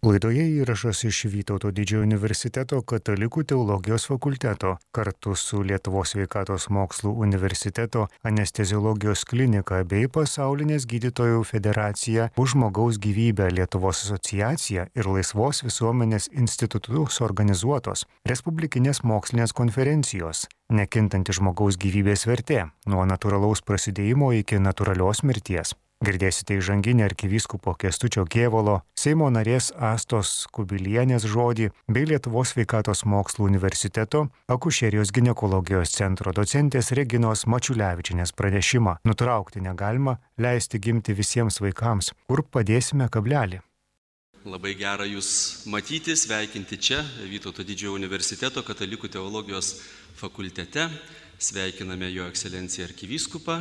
Laidoje 0.00 0.46
įrašas 0.56 1.02
iš 1.04 1.26
Vytauto 1.28 1.68
didžiojo 1.76 2.06
universiteto 2.06 2.78
katalikų 2.88 3.42
teologijos 3.50 4.06
fakulteto 4.08 4.70
kartu 4.96 5.34
su 5.36 5.58
Lietuvos 5.60 6.14
sveikatos 6.14 6.70
mokslų 6.72 7.12
universiteto 7.26 8.06
anesteziologijos 8.30 9.26
klinika 9.28 9.82
bei 9.90 10.08
pasaulinės 10.08 10.86
gydytojų 10.88 11.42
federacija 11.50 12.30
už 12.40 12.54
žmogaus 12.54 12.96
gyvybę 12.96 13.50
Lietuvos 13.52 14.00
asociacija 14.06 14.86
ir 14.96 15.10
Laisvos 15.12 15.60
visuomenės 15.66 16.30
institutų 16.32 17.04
suorganizuotos 17.18 18.06
Respublikinės 18.32 19.02
mokslinės 19.04 19.52
konferencijos 19.52 20.46
Nekintanti 20.72 21.36
žmogaus 21.36 21.76
gyvybės 21.76 22.24
vertė 22.24 22.70
nuo 22.88 23.04
natūralaus 23.04 23.60
prasidėjimo 23.60 24.32
iki 24.40 24.64
natūralios 24.64 25.26
mirties. 25.28 25.76
Girdėsite 26.00 26.54
įžanginį 26.56 27.02
arkivyskupo 27.04 27.74
Kestučio 27.76 28.22
Kievolo, 28.24 28.78
Seimo 28.96 29.26
narės 29.28 29.66
Astos 29.76 30.46
Kubilienės 30.48 31.26
žodį 31.28 31.66
bei 31.92 32.06
Lietuvos 32.08 32.54
sveikatos 32.54 33.04
mokslų 33.04 33.50
universiteto 33.50 34.22
akušerijos 34.48 35.12
gynekologijos 35.12 35.92
centro 35.92 36.32
docentės 36.32 36.88
Reginos 36.96 37.44
Mačiulevičinės 37.44 38.32
pranešimą. 38.32 38.96
Nutraukti 39.04 39.60
negalima, 39.60 40.16
leisti 40.40 40.80
gimti 40.80 41.12
visiems 41.12 41.60
vaikams, 41.60 42.14
kur 42.32 42.46
padėsime 42.48 43.10
kablelį. 43.12 43.60
Labai 44.48 44.72
gera 44.80 45.04
Jūs 45.04 45.68
matyti, 45.68 46.16
sveikinti 46.16 46.80
čia, 46.80 47.04
Vytauto 47.28 47.60
didžiojo 47.60 48.00
universiteto 48.00 48.64
katalikų 48.64 49.12
teologijos 49.12 49.74
fakultete. 50.16 50.88
Sveikiname 51.40 52.08
Jo 52.12 52.24
ekscelenciją 52.28 52.88
arkivyskupą 52.88 53.60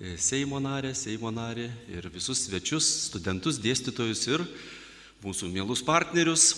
Seimo 0.00 0.56
narę, 0.56 0.94
Seimo 0.96 1.28
narį 1.28 1.66
ir 1.92 2.06
visus 2.08 2.46
svečius, 2.46 2.86
studentus, 3.10 3.58
dėstytojus 3.60 4.22
ir 4.30 4.44
mūsų 5.20 5.50
mielus 5.52 5.82
partnerius. 5.84 6.54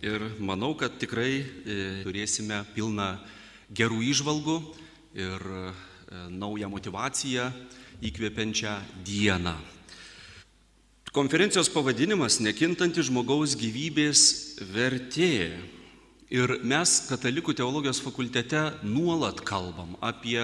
Ir 0.00 0.22
manau, 0.40 0.70
kad 0.80 0.94
tikrai 0.96 1.42
e, 1.42 1.76
turėsime 2.06 2.62
pilną 2.72 3.10
gerų 3.76 4.00
išvalgų 4.00 4.56
ir 5.12 5.44
e, 5.44 5.66
naują 6.32 6.70
motivaciją 6.72 7.50
įkvepiančią 8.00 8.72
dieną. 9.04 9.52
Konferencijos 11.12 11.68
pavadinimas- 11.68 12.40
Nekintanti 12.48 13.04
žmogaus 13.04 13.58
gyvybės 13.60 14.56
vertė. 14.72 15.52
Ir 16.32 16.56
mes 16.64 16.96
Katalikų 17.10 17.52
teologijos 17.60 18.00
fakultete 18.00 18.70
nuolat 18.88 19.44
kalbam 19.44 19.98
apie 20.00 20.40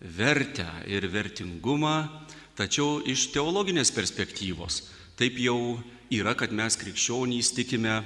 vertę 0.00 0.66
ir 0.88 1.06
vertingumą, 1.08 2.06
tačiau 2.56 3.00
iš 3.04 3.30
teologinės 3.34 3.92
perspektyvos. 3.94 4.82
Taip 5.16 5.38
jau 5.40 5.78
yra, 6.12 6.34
kad 6.36 6.52
mes 6.52 6.76
krikščionys 6.76 7.54
tikime 7.56 8.02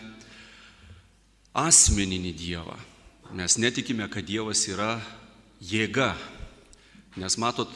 asmeninį 1.55 2.33
Dievą. 2.39 2.77
Mes 3.35 3.59
netikime, 3.59 4.07
kad 4.11 4.27
Dievas 4.27 4.63
yra 4.71 4.99
jėga. 5.63 6.15
Nes 7.19 7.37
matot, 7.39 7.71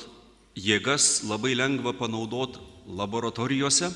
jėgas 0.54 1.24
labai 1.26 1.54
lengva 1.58 1.94
panaudoti 1.98 2.62
laboratorijose. 2.86 3.90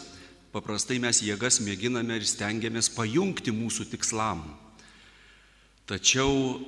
Paprastai 0.52 0.98
mes 1.02 1.20
jėgas 1.22 1.60
mėginame 1.62 2.18
ir 2.18 2.26
stengiamės 2.26 2.88
pajungti 2.94 3.52
mūsų 3.54 3.90
tikslam. 3.92 4.42
Tačiau 5.88 6.58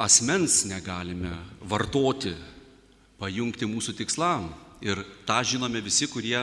asmens 0.00 0.64
negalime 0.68 1.32
vartoti 1.60 2.32
pajungti 3.20 3.68
mūsų 3.68 3.94
tikslam. 4.00 4.48
Ir 4.80 5.02
tą 5.28 5.42
žinome 5.44 5.82
visi, 5.84 6.08
kurie 6.08 6.40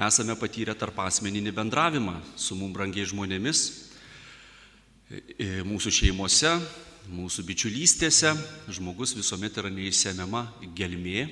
esame 0.00 0.36
patyrę 0.40 0.72
tarp 0.78 0.98
asmeninį 1.04 1.52
bendravimą 1.52 2.16
su 2.38 2.56
mum 2.56 2.72
brangiai 2.72 3.06
žmonėmis, 3.08 3.64
mūsų 5.68 5.92
šeimose, 5.92 6.54
mūsų 7.12 7.44
bičiulystėse. 7.48 8.32
Žmogus 8.72 9.14
visuomet 9.16 9.60
yra 9.60 9.72
neįsiemiama 9.72 10.46
gelmė 10.76 11.28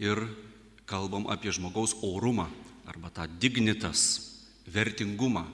ir 0.00 0.24
kalbam 0.88 1.28
apie 1.30 1.52
žmogaus 1.54 1.96
orumą 2.02 2.48
arba 2.90 3.12
tą 3.14 3.28
dignitas, 3.40 4.34
vertingumą. 4.66 5.46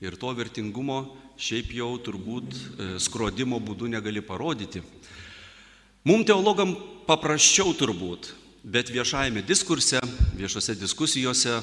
Ir 0.00 0.16
to 0.16 0.30
vertingumo 0.32 1.02
šiaip 1.40 1.74
jau 1.76 1.90
turbūt 2.00 2.54
e, 2.56 2.86
skrodimo 3.02 3.58
būdu 3.60 3.90
negali 3.92 4.22
parodyti. 4.24 4.80
Mums 6.00 6.24
teologam 6.24 6.70
paprasčiau 7.04 7.74
turbūt, 7.76 8.30
bet 8.64 8.88
viešajame 8.88 9.42
diskurse, 9.44 9.98
viešose 10.32 10.72
diskusijose 10.80 11.58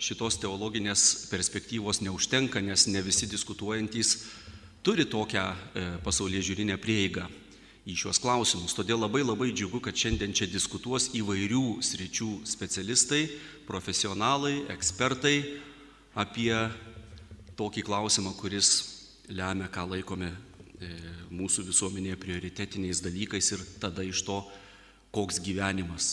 šitos 0.00 0.38
teologinės 0.40 1.02
perspektyvos 1.28 2.00
neužtenka, 2.00 2.62
nes 2.64 2.86
ne 2.88 3.02
visi 3.04 3.28
diskutuojantys 3.28 4.14
turi 4.80 5.04
tokią 5.04 5.42
e, 5.44 5.82
pasaulyje 6.06 6.46
žiūrinę 6.48 6.78
prieigą 6.80 7.26
į 7.84 7.98
šios 8.00 8.16
klausimus. 8.22 8.72
Todėl 8.72 8.96
labai 9.04 9.26
labai 9.26 9.50
džiugu, 9.52 9.82
kad 9.84 9.92
šiandien 9.92 10.32
čia 10.32 10.48
diskutuos 10.48 11.10
įvairių 11.12 11.82
sričių 11.84 12.30
specialistai, 12.48 13.26
profesionalai, 13.68 14.62
ekspertai 14.72 15.36
apie 16.16 16.56
tokį 17.60 17.84
klausimą, 17.90 18.32
kuris 18.40 18.72
lemia, 19.28 19.68
ką 19.68 19.84
laikome 19.92 20.32
mūsų 21.32 21.66
visuomenėje 21.68 22.18
prioritetiniais 22.20 23.02
dalykais 23.04 23.52
ir 23.54 23.64
tada 23.82 24.04
iš 24.06 24.24
to, 24.26 24.40
koks 25.12 25.40
gyvenimas, 25.44 26.08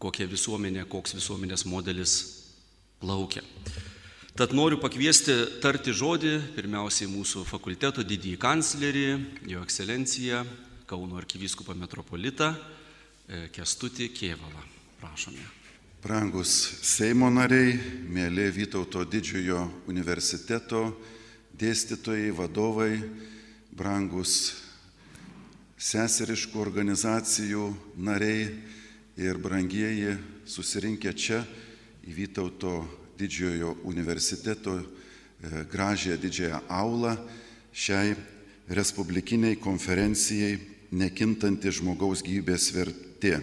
kokia 0.00 0.28
visuomenė, 0.30 0.86
koks 0.88 1.16
visuomenės 1.18 1.66
modelis 1.68 2.16
plaukia. 3.00 3.44
Tad 4.38 4.54
noriu 4.56 4.78
pakviesti 4.80 5.34
tarti 5.60 5.92
žodį 5.92 6.36
pirmiausiai 6.54 7.10
mūsų 7.10 7.42
fakulteto 7.48 8.04
didįjį 8.06 8.40
kanclerį, 8.40 9.06
jo 9.52 9.62
ekscelenciją, 9.66 10.44
Kauno 10.90 11.20
arkivyskupą 11.20 11.76
metropolitą 11.78 12.48
e, 12.50 13.44
Kestutį 13.54 14.08
Kievalą. 14.10 14.64
Prašome. 14.98 15.44
Brangus 16.02 16.50
Seimo 16.82 17.28
nariai, 17.30 17.76
mėly 18.10 18.48
Vytauto 18.56 19.04
didžiojo 19.06 19.68
universiteto 19.92 20.80
dėstytojai, 21.60 22.32
vadovai, 22.34 22.96
brangus 23.80 24.52
seseriškų 25.80 26.60
organizacijų 26.60 27.70
nariai 27.96 28.50
ir 29.16 29.38
brangieji 29.40 30.18
susirinkę 30.44 31.14
čia 31.16 31.38
į 32.04 32.12
Vytauto 32.18 32.82
didžiojo 33.16 33.78
universiteto 33.88 34.74
e, 34.76 34.84
gražią 35.72 36.18
didžiąją 36.20 36.60
aulą 36.68 37.14
šiai 37.72 38.12
respublikiniai 38.68 39.56
konferencijai 39.56 40.58
nekintanti 40.92 41.72
žmogaus 41.72 42.20
gyvybės 42.26 42.68
vertė. 42.76 43.38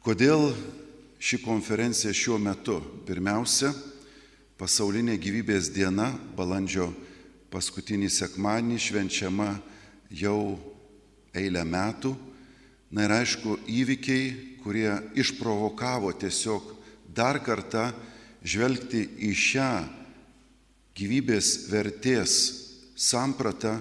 Kodėl 0.00 0.54
ši 1.20 1.42
konferencija 1.44 2.14
šiuo 2.16 2.38
metu? 2.40 2.78
Pirmiausia, 3.04 3.74
pasaulinė 4.56 5.18
gyvybės 5.20 5.68
diena 5.74 6.14
balandžio 6.38 6.94
paskutinį 7.52 8.08
sekmanį 8.12 8.78
švenčiama 8.80 9.50
jau 10.10 10.56
eilę 11.36 11.64
metų. 11.66 12.14
Na 12.90 13.06
ir 13.06 13.14
aišku, 13.16 13.58
įvykiai, 13.66 14.58
kurie 14.62 14.90
išprovokavo 15.18 16.12
tiesiog 16.18 16.72
dar 17.16 17.38
kartą 17.42 17.90
žvelgti 18.46 19.02
į 19.26 19.32
šią 19.34 19.70
gyvybės 20.96 21.68
vertės 21.70 22.34
sampratą 22.96 23.76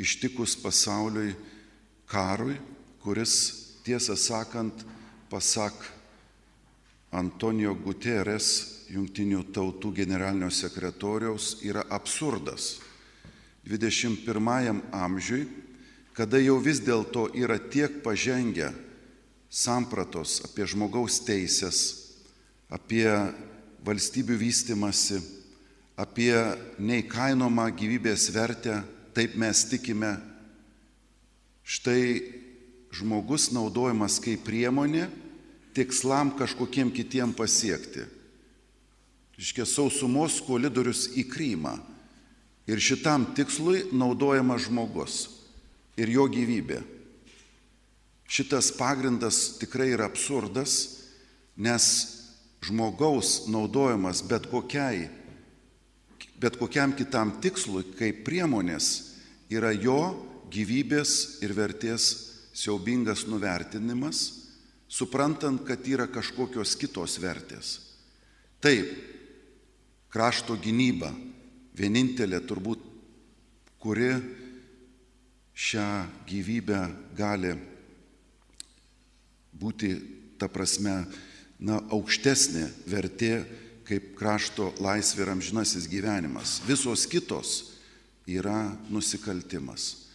ištikus 0.00 0.56
pasauliui 0.58 1.34
karui, 2.10 2.56
kuris 3.04 3.34
tiesą 3.86 4.16
sakant, 4.18 4.84
pasak 5.30 5.74
Antonijo 7.10 7.74
Guterres, 7.74 8.78
Junktinių 8.90 9.44
tautų 9.54 9.92
generalinio 9.94 10.48
sekretoriaus, 10.50 11.60
yra 11.62 11.84
absurdas. 11.94 12.80
21 13.70 14.82
amžiui, 14.90 15.46
kada 16.16 16.40
jau 16.42 16.58
vis 16.58 16.82
dėlto 16.82 17.28
yra 17.38 17.60
tiek 17.70 18.00
pažengę 18.02 18.72
sampratos 19.50 20.40
apie 20.46 20.66
žmogaus 20.66 21.20
teisės, 21.26 21.78
apie 22.70 23.06
valstybių 23.86 24.38
vystimasi, 24.42 25.20
apie 25.94 26.34
neįkainomą 26.82 27.68
gyvybės 27.78 28.28
vertę, 28.34 28.80
taip 29.14 29.36
mes 29.38 29.62
tikime, 29.70 30.16
štai 31.62 32.02
žmogus 32.94 33.50
naudojamas 33.54 34.18
kaip 34.22 34.42
priemonė 34.46 35.06
tikslam 35.78 36.34
kažkokiem 36.38 36.90
kitiem 36.94 37.34
pasiekti. 37.36 38.06
Iškia 39.40 39.64
sausumos 39.64 40.40
kolidorius 40.44 41.06
į 41.16 41.24
Krymą 41.30 41.78
Ir 42.68 42.80
šitam 42.82 43.30
tikslui 43.36 43.86
naudojamas 43.92 44.66
žmogus 44.68 45.20
ir 46.00 46.12
jo 46.12 46.26
gyvybė. 46.30 46.82
Šitas 48.30 48.70
pagrindas 48.76 49.58
tikrai 49.58 49.90
yra 49.96 50.06
absurdas, 50.06 51.00
nes 51.56 51.86
žmogaus 52.62 53.48
naudojimas 53.50 54.22
bet 54.28 54.46
kokiai 54.52 55.08
bet 56.40 56.56
kokiam 56.56 56.94
kitam 56.96 57.34
tikslui 57.42 57.84
kaip 57.98 58.22
priemonės 58.24 58.88
yra 59.52 59.74
jo 59.76 60.14
gyvybės 60.50 61.42
ir 61.44 61.52
vertės 61.54 62.06
siaubingas 62.56 63.26
nuvertinimas, 63.28 64.22
suprantant, 64.90 65.60
kad 65.68 65.84
yra 65.86 66.08
kažkokios 66.10 66.74
kitos 66.80 67.18
vertės. 67.22 67.76
Taip, 68.60 68.88
krašto 70.10 70.56
gynyba 70.60 71.12
vienintelė 71.80 72.42
turbūt, 72.44 72.82
kuri 73.80 74.12
šią 75.56 75.88
gyvybę 76.28 76.80
gali 77.16 77.54
būti, 79.60 79.94
ta 80.40 80.48
prasme, 80.48 81.02
na, 81.60 81.80
aukštesnė 81.92 82.68
vertė 82.88 83.32
kaip 83.88 84.12
krašto 84.16 84.70
laisvė 84.80 85.24
ir 85.24 85.32
amžinasis 85.34 85.88
gyvenimas. 85.90 86.60
Visos 86.68 87.04
kitos 87.10 87.56
yra 88.30 88.70
nusikaltimas. 88.92 90.06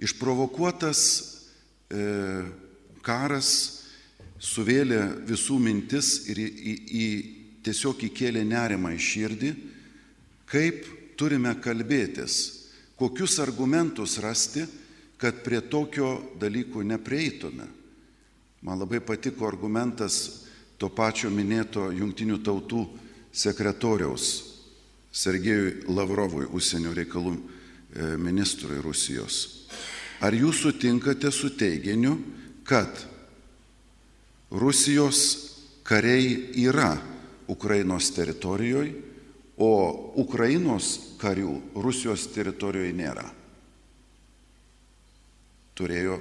Išprovokuotas 0.00 1.02
e, 1.92 2.06
karas 3.04 3.50
suvėlė 4.40 5.02
visų 5.28 5.58
mintis 5.60 6.14
ir 6.32 6.40
į, 6.40 6.48
į, 6.48 6.74
į, 7.02 7.06
tiesiog 7.66 8.06
įkėlė 8.08 8.46
nerimą 8.48 8.94
į 8.96 9.02
širdį, 9.04 9.50
kaip 10.48 10.88
turime 11.20 11.52
kalbėtis, 11.60 12.36
kokius 12.96 13.36
argumentus 13.44 14.16
rasti, 14.24 14.64
kad 15.20 15.42
prie 15.44 15.60
tokio 15.60 16.14
dalyko 16.40 16.80
neprieitume. 16.86 17.66
Man 18.64 18.80
labai 18.80 19.02
patiko 19.04 19.44
argumentas 19.48 20.46
to 20.80 20.88
pačio 20.88 21.28
minėto 21.32 21.90
jungtinių 21.92 22.38
tautų 22.44 22.86
sekretoriaus 23.32 24.30
Sergejui 25.10 25.90
Lavrovui, 25.90 26.46
užsienio 26.46 26.92
reikalų 26.94 27.34
e, 27.34 27.40
ministrui 28.16 28.78
Rusijos. 28.80 29.66
Ar 30.22 30.36
jūs 30.36 30.62
sutinkate 30.62 31.32
su 31.34 31.50
teiginiu, 31.58 32.14
kad 32.64 32.88
Rusijos 34.54 35.20
kariai 35.82 36.52
yra 36.62 36.94
Ukrainos 37.50 38.12
teritorijoje, 38.14 38.94
o 39.60 40.12
Ukrainos 40.16 41.09
karių 41.20 41.54
Rusijos 41.76 42.26
teritorijoje 42.34 42.96
nėra? 42.96 43.26
Turėjo 45.76 46.18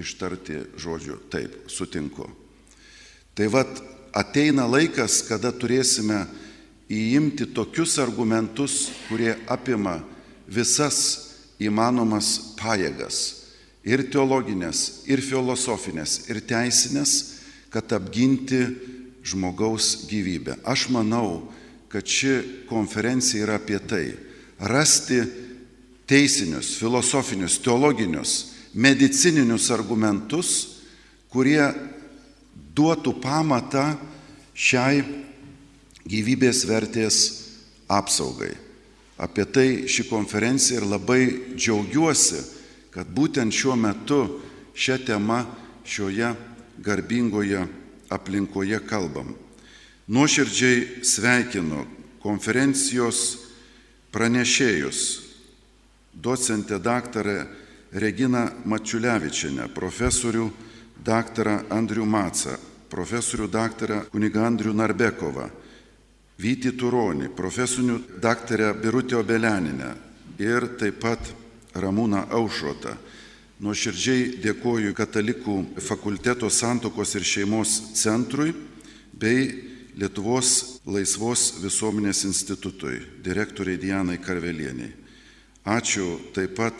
ištarti 0.00 0.60
žodžiu 0.78 1.18
taip, 1.30 1.56
sutinku. 1.70 2.28
Tai 3.34 3.46
vad 3.52 3.80
ateina 4.16 4.66
laikas, 4.68 5.22
kada 5.26 5.52
turėsime 5.54 6.24
įimti 6.90 7.46
tokius 7.54 7.98
argumentus, 8.02 8.90
kurie 9.08 9.36
apima 9.50 10.00
visas 10.50 11.30
įmanomas 11.62 12.56
pajėgas- 12.58 13.40
ir 13.92 14.02
teologinės, 14.10 15.06
ir 15.06 15.20
filosofinės, 15.22 16.28
ir 16.28 16.40
teisinės, 16.40 17.40
kad 17.70 17.86
apginti 17.92 18.76
žmogaus 19.22 20.06
gyvybę. 20.10 20.58
Aš 20.64 20.88
manau, 20.90 21.52
kad 21.88 22.04
ši 22.04 22.66
konferencija 22.68 23.46
yra 23.46 23.54
apie 23.60 23.78
tai- 23.78 24.16
rasti 24.60 25.22
teisinius, 26.06 26.74
filosofinius, 26.78 27.58
teologinius, 27.62 28.32
medicininius 28.74 29.70
argumentus, 29.72 30.50
kurie 31.30 31.62
duotų 32.76 33.14
pamatą 33.22 33.84
šiai 34.54 35.02
gyvybės 36.10 36.64
vertės 36.68 37.20
apsaugai. 37.90 38.52
Apie 39.20 39.44
tai 39.44 39.68
ši 39.90 40.06
konferencija 40.08 40.80
ir 40.80 40.88
labai 40.88 41.22
džiaugiuosi, 41.54 42.40
kad 42.90 43.08
būtent 43.12 43.54
šiuo 43.54 43.76
metu 43.78 44.22
šią 44.74 44.96
temą 45.06 45.44
šioje 45.84 46.32
garbingoje 46.80 47.66
aplinkoje 48.10 48.80
kalbam. 48.88 49.34
Nuoširdžiai 50.10 51.04
sveikinu 51.06 51.84
konferencijos 52.22 53.39
pranešėjus, 54.12 55.00
docentę 56.14 56.78
daktarę 56.78 57.46
Regina 57.92 58.50
Mačiulevičiane, 58.64 59.68
profesorių 59.74 60.50
daktarą 61.04 61.56
Andrių 61.70 62.06
Macą, 62.06 62.56
profesorių 62.90 63.48
daktarą 63.50 64.04
kuniga 64.10 64.46
Andrių 64.46 64.74
Narbekovą, 64.74 65.48
Vyti 66.40 66.72
Turonį, 66.72 67.28
profesorių 67.36 67.98
daktarę 68.22 68.72
Birutę 68.80 69.18
Obeleninę 69.18 69.90
ir 70.40 70.70
taip 70.80 71.02
pat 71.02 71.32
Ramūną 71.76 72.30
Aušrotą. 72.32 72.94
Nuoširdžiai 73.60 74.38
dėkoju 74.40 74.94
Katalikų 74.96 75.56
fakulteto 75.84 76.48
santokos 76.48 77.12
ir 77.18 77.26
šeimos 77.28 77.74
centrui 78.00 78.54
bei 79.12 79.69
Lietuvos 79.98 80.80
laisvos 80.86 81.56
visuomenės 81.58 82.22
institutui, 82.28 83.00
direktoriai 83.24 83.78
Dianai 83.80 84.18
Karvelieniai. 84.22 84.92
Ačiū 85.66 86.06
taip 86.34 86.54
pat 86.58 86.76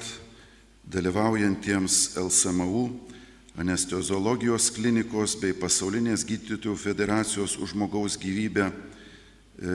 dalyvaujantiems 0.87 2.17
LSMU 2.21 2.85
anesteziologijos 3.59 4.71
klinikos 4.77 5.35
bei 5.41 5.57
pasaulinės 5.59 6.23
gydytojų 6.29 6.77
federacijos 6.79 7.57
už 7.59 7.75
žmogaus 7.75 8.15
gyvybę 8.21 8.69
e, 8.71 8.75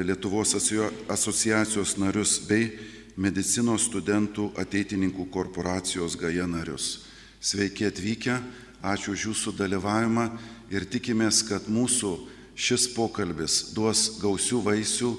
Lietuvos 0.08 0.56
asociacijos 0.56 1.98
narius 2.00 2.38
bei 2.48 2.72
medicinos 3.20 3.90
studentų 3.90 4.54
ateitininkų 4.64 5.28
korporacijos 5.32 6.16
GAJA 6.20 6.48
narius. 6.48 7.04
Sveiki 7.44 7.86
atvykę, 7.92 8.40
ačiū 8.80 9.12
už 9.12 9.28
jūsų 9.28 9.54
dalyvavimą 9.60 10.30
ir 10.72 10.88
tikimės, 10.88 11.44
kad 11.46 11.68
mūsų 11.68 12.16
šis 12.56 12.88
pokalbis 12.96 13.74
duos 13.76 14.18
gausių 14.22 14.62
vaisių 14.66 15.12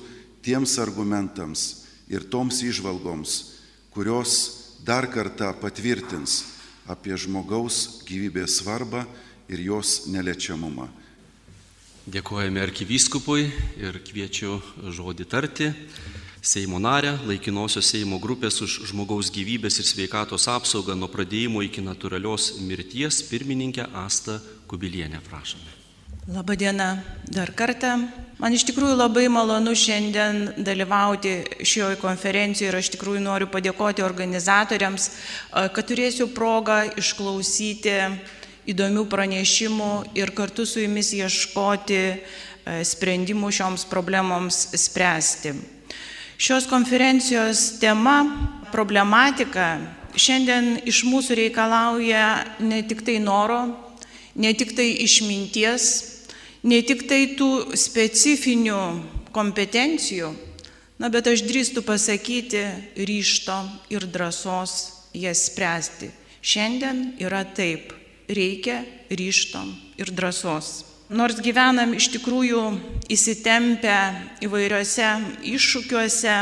tiems 0.44 0.78
argumentams 0.82 1.66
ir 2.08 2.24
toms 2.30 2.62
išvalgoms, 2.64 3.36
kurios 3.92 4.36
dar 4.86 5.08
kartą 5.10 5.52
patvirtins 5.60 6.44
apie 6.86 7.16
žmogaus 7.18 8.02
gyvybės 8.06 8.60
svarbą 8.60 9.04
ir 9.50 9.62
jos 9.66 10.06
neliečiamumą. 10.10 10.88
Dėkojame 12.06 12.62
arkivyskupui 12.62 13.48
ir 13.82 13.98
kviečiu 14.06 14.60
žodį 14.94 15.26
tarti. 15.26 15.72
Seimo 16.46 16.78
narę, 16.78 17.16
laikinosios 17.26 17.88
Seimo 17.90 18.20
grupės 18.22 18.60
už 18.62 18.76
žmogaus 18.92 19.32
gyvybės 19.34 19.80
ir 19.82 19.88
sveikatos 19.88 20.46
apsaugą 20.46 20.94
nuo 20.94 21.10
pradėjimo 21.10 21.64
iki 21.66 21.82
natūralios 21.82 22.60
mirties 22.62 23.24
pirmininkę 23.26 23.88
Asta 24.06 24.38
Kubilienę, 24.70 25.18
prašome. 25.26 25.75
Labadiena 26.26 27.04
dar 27.30 27.52
kartą. 27.54 28.00
Man 28.42 28.50
iš 28.50 28.64
tikrųjų 28.66 28.96
labai 28.98 29.28
malonu 29.30 29.70
šiandien 29.78 30.56
dalyvauti 30.58 31.62
šioje 31.62 32.00
konferencijoje 32.00 32.72
ir 32.72 32.76
aš 32.80 32.88
tikrųjų 32.96 33.20
noriu 33.22 33.46
padėkoti 33.46 34.02
organizatoriams, 34.02 35.04
kad 35.54 35.86
turėsiu 35.86 36.26
progą 36.34 36.80
išklausyti 36.98 37.94
įdomių 38.74 39.04
pranešimų 39.06 39.92
ir 40.18 40.32
kartu 40.34 40.66
su 40.66 40.82
jumis 40.82 41.12
ieškoti 41.14 42.00
sprendimų 42.90 43.52
šioms 43.60 43.86
problemoms 43.86 44.58
spręsti. 44.82 45.54
Šios 46.42 46.66
konferencijos 46.66 47.78
tema, 47.78 48.16
problematika 48.74 49.76
šiandien 50.18 50.82
iš 50.90 51.04
mūsų 51.06 51.38
reikalauja 51.44 52.26
ne 52.66 52.82
tik 52.82 53.06
tai 53.06 53.20
noro, 53.22 53.62
ne 54.34 54.50
tik 54.58 54.74
tai 54.74 54.90
išminties, 55.06 56.15
ne 56.62 56.80
tik 56.82 57.06
tai 57.08 57.36
tų 57.36 57.76
specifinių 57.76 58.80
kompetencijų, 59.36 60.32
na 60.98 61.10
bet 61.12 61.28
aš 61.28 61.44
drįstu 61.44 61.84
pasakyti 61.84 62.62
ryšto 62.96 63.58
ir 63.92 64.06
drąsos 64.08 64.76
jas 65.16 65.46
spręsti. 65.50 66.10
Šiandien 66.46 67.16
yra 67.20 67.42
taip, 67.44 67.92
reikia 68.28 68.84
ryšto 69.10 69.64
ir 69.98 70.12
drąsos. 70.14 70.84
Nors 71.06 71.38
gyvenam 71.38 71.92
iš 71.94 72.08
tikrųjų 72.16 72.62
įsitempę 73.14 73.98
įvairiose 74.42 75.10
iššūkiuose, 75.46 76.34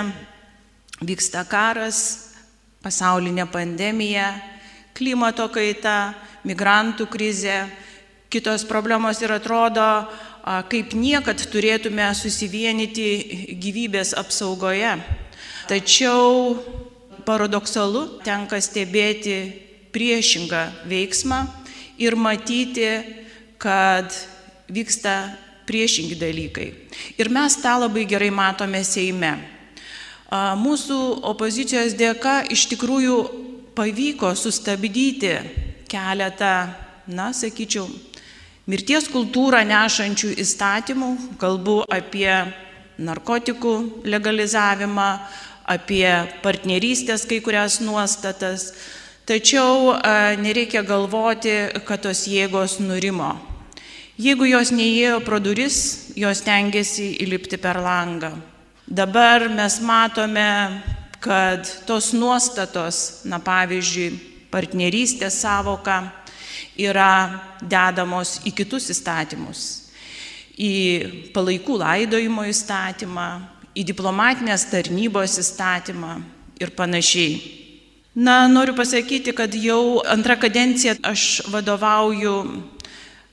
vyksta 1.04 1.42
karas, 1.44 1.99
pasaulinė 2.85 3.44
pandemija, 3.52 4.30
klimato 4.97 5.50
kaita, 5.52 6.14
migrantų 6.49 7.09
krizė, 7.12 7.64
kitos 8.34 8.66
problemos 8.66 9.22
ir 9.22 9.30
atrodo, 9.30 9.86
kaip 10.68 10.92
niekad 10.98 11.38
turėtume 11.52 12.08
susivienyti 12.18 13.54
gyvybės 13.62 14.12
apsaugoje. 14.18 14.96
Tačiau 15.70 16.58
paradoksalu 17.24 18.20
tenka 18.26 18.58
stebėti 18.60 19.38
priešingą 19.94 20.66
veiksmą 20.90 21.38
ir 22.02 22.18
matyti, 22.18 22.90
kad 23.62 24.10
vyksta 24.68 25.14
priešingi 25.64 26.18
dalykai. 26.20 26.68
Ir 27.16 27.30
mes 27.32 27.56
tą 27.62 27.78
labai 27.86 28.04
gerai 28.10 28.32
matome 28.34 28.82
Seime. 28.84 29.36
Mūsų 30.60 30.98
opozicijos 31.30 31.94
dėka 31.96 32.42
iš 32.52 32.66
tikrųjų 32.74 33.16
pavyko 33.78 34.34
sustabdyti 34.36 35.32
keletą, 35.88 36.74
na, 37.06 37.30
sakyčiau, 37.36 37.86
mirties 38.71 39.09
kultūrą 39.12 39.62
nešančių 39.68 40.35
įstatymų, 40.40 41.11
kalbu 41.40 41.83
apie 41.92 42.30
narkotikų 42.99 44.04
legalizavimą, 44.06 45.09
apie 45.64 46.06
partnerystės 46.44 47.25
kai 47.28 47.40
kurias 47.44 47.80
nuostatas, 47.80 48.73
tačiau 49.28 49.97
nereikia 50.40 50.85
galvoti, 50.85 51.54
kad 51.88 52.04
tos 52.04 52.26
jėgos 52.28 52.78
nurimo. 52.80 53.35
Jeigu 54.21 54.47
jos 54.47 54.71
neįėjo 54.71 55.23
pro 55.26 55.40
duris, 55.42 56.12
jos 56.14 56.44
tengiasi 56.47 57.16
įlipti 57.25 57.59
per 57.59 57.80
langą. 57.83 58.30
Dabar 58.87 59.49
mes 59.50 59.80
matome, 59.83 60.44
kad 61.25 61.66
tos 61.88 62.12
nuostatos, 62.14 63.25
na 63.25 63.40
pavyzdžiui, 63.42 64.12
partnerystės 64.52 65.40
savoka 65.42 66.04
yra 66.78 67.40
dedamos 67.61 68.40
į 68.46 68.54
kitus 68.58 68.90
įstatymus. 68.94 69.64
Į 70.54 70.75
palaikų 71.34 71.80
laidojimo 71.80 72.44
įstatymą, 72.50 73.28
į 73.75 73.87
diplomatinės 73.90 74.68
tarnybos 74.70 75.38
įstatymą 75.42 76.18
ir 76.62 76.70
panašiai. 76.76 77.40
Na, 78.14 78.44
noriu 78.46 78.76
pasakyti, 78.78 79.34
kad 79.34 79.54
jau 79.58 79.99
antrą 80.06 80.37
kadenciją 80.38 80.94
aš 81.02 81.42
vadovauju 81.50 82.37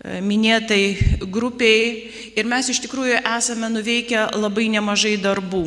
E, 0.01 0.17
minėtai 0.25 0.97
grupiai 1.29 2.33
ir 2.33 2.47
mes 2.49 2.69
iš 2.73 2.79
tikrųjų 2.87 3.19
esame 3.21 3.69
nuveikę 3.69 4.31
labai 4.33 4.65
nemažai 4.73 5.13
darbų. 5.21 5.65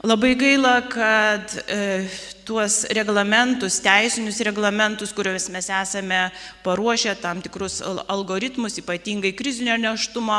Labai 0.00 0.32
gaila, 0.32 0.78
kad 0.88 1.52
e, 1.68 2.08
tuos 2.48 2.86
reglamentus, 2.88 3.82
teisinius 3.84 4.38
reglamentus, 4.48 5.12
kuriuos 5.12 5.50
mes 5.52 5.68
esame 5.68 6.22
paruošę, 6.64 7.18
tam 7.20 7.42
tikrus 7.44 7.82
algoritmus, 7.84 8.78
ypatingai 8.80 9.34
krizinio 9.36 9.76
neštumo 9.76 10.38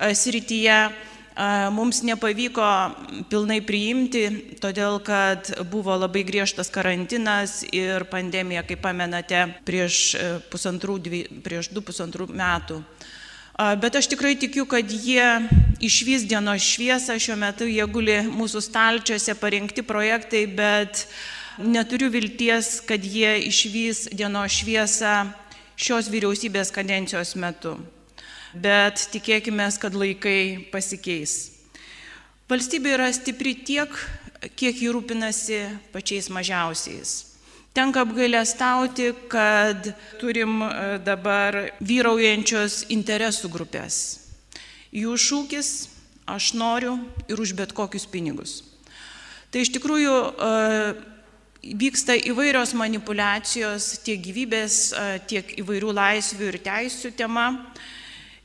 e, 0.00 0.14
srityje, 0.16 0.78
mums 1.76 2.00
nepavyko 2.08 2.64
pilnai 3.28 3.60
priimti, 3.64 4.24
todėl 4.60 4.96
kad 5.04 5.48
buvo 5.68 5.92
labai 5.96 6.24
griežtas 6.28 6.72
karantinas 6.72 7.62
ir 7.68 8.08
pandemija, 8.08 8.64
kaip 8.64 8.80
pamenate, 8.80 9.44
prieš, 9.68 10.14
e, 10.16 10.28
pusantrų, 10.48 10.96
prieš 11.44 11.68
du 11.68 11.84
pusantrų 11.84 12.32
metų. 12.32 12.80
Bet 13.56 13.96
aš 14.00 14.08
tikrai 14.12 14.32
tikiu, 14.40 14.64
kad 14.66 14.88
jie 14.88 15.26
išvys 15.82 16.24
dienos 16.28 16.64
šviesą, 16.64 17.18
šiuo 17.20 17.36
metu 17.36 17.68
jie 17.68 17.84
guli 17.86 18.18
mūsų 18.32 18.62
stalčiuose 18.64 19.36
parengti 19.40 19.84
projektai, 19.84 20.46
bet 20.48 21.06
neturiu 21.60 22.08
vilties, 22.12 22.80
kad 22.88 23.04
jie 23.04 23.36
išvys 23.50 24.06
dienos 24.16 24.60
šviesą 24.62 25.16
šios 25.76 26.08
vyriausybės 26.12 26.72
kadencijos 26.72 27.36
metu 27.36 27.76
bet 28.54 29.08
tikėkime, 29.12 29.66
kad 29.80 29.96
laikai 29.96 30.68
pasikeis. 30.72 31.52
Valstybė 32.50 32.96
yra 32.98 33.08
stipri 33.14 33.54
tiek, 33.64 33.88
kiek 34.56 34.76
jį 34.76 34.92
rūpinasi 34.92 35.60
pačiais 35.92 36.28
mažiausiais. 36.28 37.31
Tenka 37.72 38.02
apgailestauti, 38.04 39.14
kad 39.32 39.86
turim 40.20 40.58
e, 40.60 40.98
dabar 41.00 41.56
vyraujančios 41.80 42.82
interesų 42.92 43.48
grupės. 43.48 43.96
Jų 44.92 45.14
šūkis- 45.16 45.70
aš 46.36 46.52
noriu 46.52 46.98
ir 47.32 47.40
už 47.40 47.54
bet 47.56 47.72
kokius 47.72 48.04
pinigus. 48.04 48.60
Tai 49.50 49.64
iš 49.64 49.72
tikrųjų 49.72 50.12
e, 50.12 50.50
vyksta 51.80 52.12
įvairios 52.12 52.74
manipulacijos 52.76 54.04
tiek 54.04 54.20
gyvybės, 54.20 54.92
e, 54.92 55.18
tiek 55.32 55.56
įvairių 55.64 55.94
laisvių 55.96 56.52
ir 56.52 56.60
teisų 56.60 57.14
tema. 57.16 57.72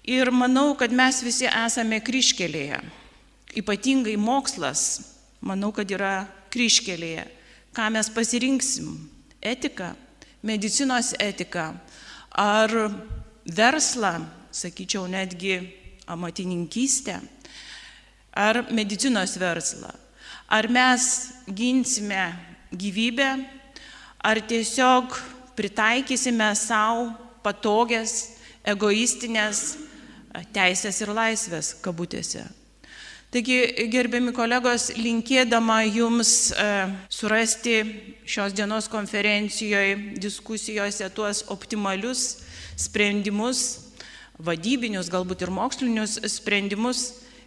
Ir 0.08 0.32
manau, 0.32 0.72
kad 0.80 0.88
mes 0.96 1.20
visi 1.20 1.52
esame 1.52 2.00
kryškelėje. 2.00 2.80
Ypatingai 3.60 4.16
mokslas, 4.16 5.02
manau, 5.44 5.74
kad 5.76 5.92
yra 5.92 6.30
kryškelėje. 6.48 7.28
Ką 7.76 7.92
mes 7.92 8.08
pasirinksim? 8.08 9.17
Etika, 9.42 9.96
medicinos 10.42 11.14
etika 11.20 11.72
ar 12.32 12.72
verslą, 13.46 14.26
sakyčiau, 14.52 15.08
netgi 15.08 15.60
amatininkystę, 16.08 17.20
ar 18.34 18.64
medicinos 18.72 19.38
verslą. 19.38 19.92
Ar 20.48 20.70
mes 20.72 21.34
ginsime 21.50 22.32
gyvybę, 22.72 23.30
ar 24.20 24.42
tiesiog 24.42 25.18
pritaikysime 25.56 26.54
savo 26.56 27.12
patogias, 27.44 28.38
egoistinės 28.68 29.78
teisės 30.54 31.02
ir 31.02 31.12
laisvės 31.16 31.74
kabutėse. 31.84 32.44
Taigi, 33.28 33.58
gerbiami 33.92 34.32
kolegos, 34.32 34.86
linkėdama 34.96 35.82
jums 35.84 36.54
e, 36.56 36.68
surasti 37.12 37.82
šios 38.24 38.54
dienos 38.56 38.88
konferencijoje, 38.88 39.98
diskusijose 40.16 41.10
tuos 41.12 41.42
optimalius 41.52 42.38
sprendimus, 42.80 43.92
vadybinius, 44.40 45.10
galbūt 45.12 45.44
ir 45.44 45.52
mokslinius 45.52 46.16
sprendimus, 46.38 47.02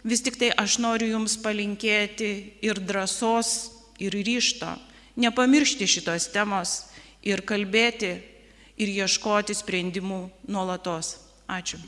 vis 0.05 0.21
tik 0.21 0.37
tai 0.37 0.51
aš 0.53 0.77
noriu 0.85 1.15
jums 1.15 1.39
palinkėti 1.41 2.29
ir 2.61 2.77
drąsos, 2.77 3.71
ir 3.97 4.13
ryšto, 4.13 4.75
nepamiršti 5.17 5.89
šitos 5.89 6.29
temos 6.29 6.75
ir 7.25 7.41
kalbėti 7.41 8.13
ir 8.77 8.93
ieškoti 9.01 9.57
sprendimų 9.57 10.21
nuolatos. 10.45 11.15
Ačiū. 11.49 11.81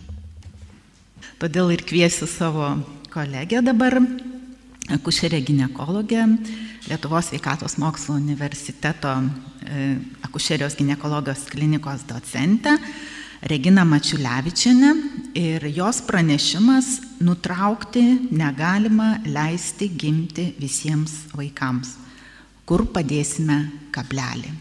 Todėl 1.38 1.78
ir 1.78 1.86
kviesiu 1.88 2.28
savo 2.28 2.74
kolegę 3.14 3.62
dabar, 3.62 4.00
akušerė 4.94 5.44
gynekologė, 5.46 6.26
Lietuvos 6.84 7.30
sveikatos 7.30 7.78
mokslo 7.80 8.18
universiteto 8.20 9.12
e, 9.64 9.84
akušerijos 10.28 10.76
gynekologijos 10.76 11.46
klinikos 11.48 12.04
docentę 12.10 12.74
Regina 13.48 13.86
Mačiulevičiane 13.88 14.90
ir 15.40 15.64
jos 15.78 16.02
pranešimas 16.04 16.90
nutraukti 17.24 18.04
negalima 18.36 19.22
leisti 19.24 19.88
gimti 19.96 20.50
visiems 20.60 21.16
vaikams. 21.32 21.96
Kur 22.68 22.84
padėsime 22.92 23.62
kablelį? 23.96 24.52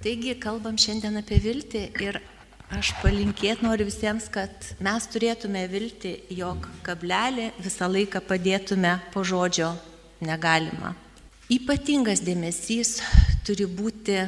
Taigi 0.00 0.38
kalbam 0.40 0.80
šiandien 0.80 1.20
apie 1.20 1.42
viltį 1.44 1.84
ir 2.00 2.22
Aš 2.68 2.90
palinkėti 3.00 3.64
noriu 3.64 3.86
visiems, 3.88 4.26
kad 4.28 4.52
mes 4.84 5.06
turėtume 5.08 5.62
vilti, 5.72 6.18
jog 6.36 6.66
kablelį 6.84 7.46
visą 7.64 7.88
laiką 7.88 8.20
padėtume 8.28 8.90
po 9.14 9.22
žodžio 9.24 9.70
negalima. 10.20 10.92
Ypatingas 11.48 12.20
dėmesys 12.20 12.98
turi 13.48 13.64
būti 13.64 14.18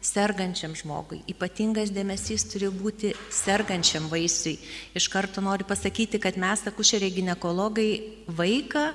sergančiam 0.00 0.72
žmogui, 0.78 1.20
ypatingas 1.28 1.92
dėmesys 1.92 2.46
turi 2.48 2.72
būti 2.72 3.12
sergančiam 3.28 4.08
vaisiui. 4.08 4.56
Iš 4.96 5.10
karto 5.12 5.44
noriu 5.44 5.68
pasakyti, 5.68 6.16
kad 6.22 6.40
mes, 6.40 6.64
akušeriai 6.64 7.12
gynekologai, 7.12 7.90
vaiką 8.40 8.86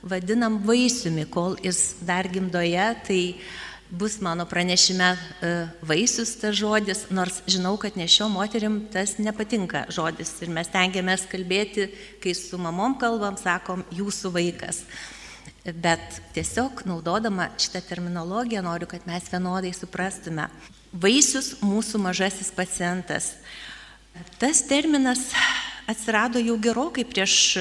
vadinam 0.00 0.62
vaisiumi, 0.64 1.28
kol 1.28 1.58
jis 1.60 1.98
dar 2.08 2.24
gimdoje, 2.32 2.88
tai 3.04 3.22
bus 3.90 4.20
mano 4.20 4.46
pranešime 4.46 5.16
e, 5.42 5.50
vaisius 5.82 6.36
tas 6.38 6.54
žodis, 6.56 7.04
nors 7.10 7.42
žinau, 7.46 7.76
kad 7.76 7.96
nešio 7.96 8.28
moterim 8.28 8.84
tas 8.92 9.16
nepatinka 9.18 9.84
žodis 9.90 10.36
ir 10.42 10.52
mes 10.54 10.70
tengiamės 10.70 11.26
kalbėti, 11.30 11.88
kai 12.22 12.34
su 12.38 12.58
mamom 12.58 12.94
kalbam, 13.00 13.38
sakom, 13.40 13.84
jūsų 13.94 14.32
vaikas. 14.34 14.84
Bet 15.64 16.22
tiesiog 16.34 16.84
naudodama 16.88 17.50
šitą 17.60 17.82
terminologiją 17.84 18.62
noriu, 18.64 18.88
kad 18.88 19.04
mes 19.06 19.26
vienodai 19.32 19.74
suprastume. 19.76 20.46
Vaisius 20.92 21.56
mūsų 21.60 22.00
mažasis 22.00 22.48
pacientas. 22.54 23.34
Tas 24.40 24.62
terminas 24.66 25.28
atsirado 25.88 26.40
jau 26.42 26.56
gerokai 26.60 27.04
prieš 27.08 27.58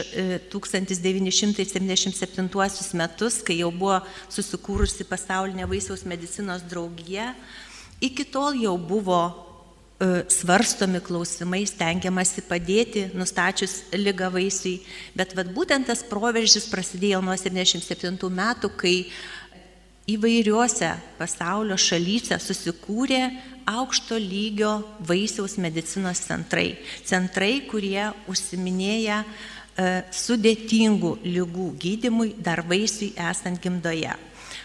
1977 0.52 2.46
e, 2.46 2.98
metus, 2.98 3.42
kai 3.46 3.60
jau 3.62 3.72
buvo 3.72 4.00
susikūrusi 4.32 5.08
pasaulinė 5.10 5.68
vaisiaus 5.70 6.06
medicinos 6.08 6.64
draugija. 6.68 7.34
Iki 8.00 8.26
tol 8.32 8.56
jau 8.60 8.78
buvo 8.80 9.20
e, 10.00 10.24
svarstomi 10.32 11.02
klausimai, 11.04 11.66
stengiamasi 11.68 12.46
padėti 12.48 13.10
nustačius 13.14 13.84
lygą 13.96 14.30
vaisiui, 14.36 14.80
bet 15.16 15.36
vat, 15.36 15.52
būtent 15.56 15.90
tas 15.92 16.04
proveržis 16.08 16.70
prasidėjo 16.72 17.20
nuo 17.26 17.36
77 17.36 18.16
metų, 18.16 18.72
kai 18.80 18.96
įvairiuose 20.14 20.92
pasaulio 21.20 21.78
šalyse 21.80 22.40
susikūrė 22.42 23.22
aukšto 23.70 24.18
lygio 24.18 24.80
vaisiaus 25.06 25.58
medicinos 25.62 26.24
centrai. 26.26 26.74
Centrai, 27.06 27.60
kurie 27.70 28.10
užsiminėja 28.32 29.24
sudėtingų 30.12 31.14
lygų 31.24 31.68
gydimui 31.80 32.34
dar 32.44 32.64
vaisiui 32.68 33.14
esant 33.30 33.62
gimdoje. 33.64 34.16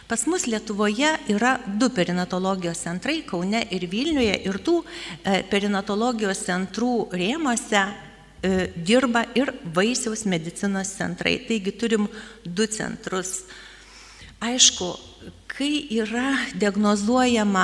Pas 0.09 0.27
mus 0.29 0.45
Lietuvoje 0.47 1.09
yra 1.33 1.55
du 1.81 1.89
perinatologijos 1.89 2.83
centrai, 2.85 3.23
Kaune 3.25 3.63
ir 3.73 3.87
Vilniuje, 3.89 4.35
ir 4.45 4.59
tų 4.61 4.83
e, 4.83 5.39
perinatologijos 5.49 6.43
centrų 6.45 7.09
rėmose 7.17 7.81
e, 7.81 8.69
dirba 8.77 9.25
ir 9.39 9.55
vaisiaus 9.75 10.27
medicinos 10.29 10.93
centrai. 10.99 11.39
Taigi 11.49 11.73
turim 11.81 12.09
du 12.45 12.67
centrus. 12.69 13.47
Aišku, 14.45 14.91
kai 15.49 15.87
yra 15.97 16.35
diagnozuojama 16.61 17.63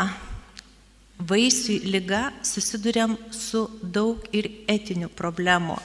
vaisiui 1.29 1.91
lyga, 1.93 2.31
susidurėm 2.41 3.19
su 3.37 3.67
daug 3.83 4.23
ir 4.33 4.49
etinių 4.65 5.11
problemų. 5.13 5.77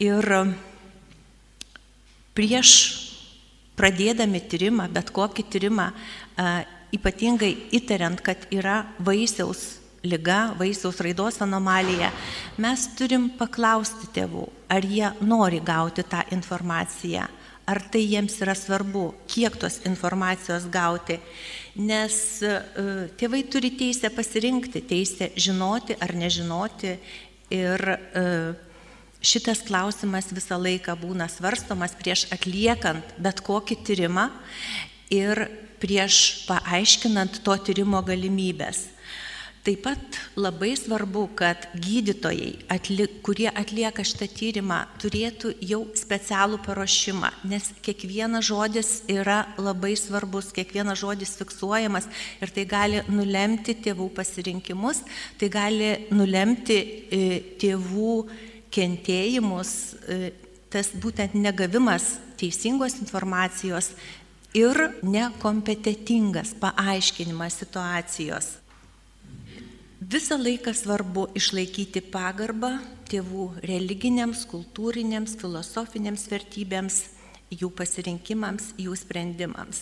Ir 0.00 0.24
prieš 2.32 2.72
pradėdami 3.76 4.40
tyrimą, 4.48 4.88
bet 4.96 5.12
kokį 5.12 5.44
tyrimą, 5.52 5.90
ypatingai 6.96 7.52
įtariant, 7.76 8.24
kad 8.24 8.48
yra 8.48 8.86
vaisiaus 8.96 9.82
lyga, 10.08 10.54
vaisiaus 10.56 11.04
raidos 11.04 11.42
anomalija, 11.44 12.08
mes 12.56 12.88
turim 12.96 13.28
paklausti 13.36 14.08
tėvų, 14.16 14.48
ar 14.72 14.88
jie 14.88 15.12
nori 15.20 15.60
gauti 15.60 16.08
tą 16.08 16.24
informaciją, 16.32 17.28
ar 17.68 17.80
tai 17.92 18.02
jiems 18.04 18.38
yra 18.42 18.54
svarbu, 18.58 19.12
kiek 19.30 19.56
tos 19.60 19.80
informacijos 19.88 20.66
gauti. 20.72 21.18
Nes 21.78 22.16
tėvai 23.20 23.42
turi 23.48 23.72
teisę 23.78 24.10
pasirinkti, 24.12 24.82
teisę 24.84 25.30
žinoti 25.40 25.96
ar 26.02 26.14
nežinoti. 26.18 26.96
Ir 27.52 27.84
šitas 29.22 29.62
klausimas 29.66 30.32
visą 30.34 30.58
laiką 30.60 30.96
būna 31.00 31.28
svarstomas 31.30 31.94
prieš 31.98 32.26
atliekant 32.34 33.14
bet 33.22 33.42
kokį 33.44 33.78
tyrimą 33.86 34.28
ir 35.12 35.46
prieš 35.82 36.46
paaiškinant 36.48 37.42
to 37.44 37.56
tyrimo 37.66 38.02
galimybės. 38.06 38.91
Taip 39.62 39.84
pat 39.84 40.16
labai 40.34 40.72
svarbu, 40.74 41.28
kad 41.38 41.68
gydytojai, 41.78 42.64
atlik, 42.74 43.20
kurie 43.22 43.46
atlieka 43.46 44.02
šitą 44.02 44.26
tyrimą, 44.26 44.78
turėtų 44.98 45.52
jau 45.62 45.84
specialų 45.94 46.56
paruošimą, 46.64 47.28
nes 47.46 47.68
kiekvienas 47.86 48.48
žodis 48.48 48.88
yra 49.06 49.44
labai 49.62 49.92
svarbus, 49.94 50.48
kiekvienas 50.56 50.98
žodis 50.98 51.36
fiksuojamas 51.38 52.08
ir 52.42 52.50
tai 52.56 52.64
gali 52.66 53.04
nulemti 53.06 53.76
tėvų 53.84 54.08
pasirinkimus, 54.16 55.04
tai 55.38 55.50
gali 55.54 55.92
nulemti 56.10 56.78
e, 56.82 57.20
tėvų 57.62 58.16
kentėjimus, 58.74 59.76
e, 60.10 60.32
tas 60.74 60.90
būtent 60.98 61.38
negavimas 61.38 62.16
teisingos 62.40 62.98
informacijos 62.98 63.92
ir 64.58 64.88
nekompetitingas 65.06 66.56
paaiškinimas 66.58 67.60
situacijos. 67.62 68.50
Visą 70.12 70.36
laiką 70.36 70.74
svarbu 70.76 71.22
išlaikyti 71.38 72.02
pagarbą 72.12 72.74
tėvų 73.08 73.46
religinėms, 73.64 74.42
kultūrinėms, 74.50 75.38
filosofinėms 75.40 76.26
vertybėms, 76.28 76.98
jų 77.48 77.70
pasirinkimams, 77.78 78.74
jų 78.76 78.92
sprendimams. 78.98 79.80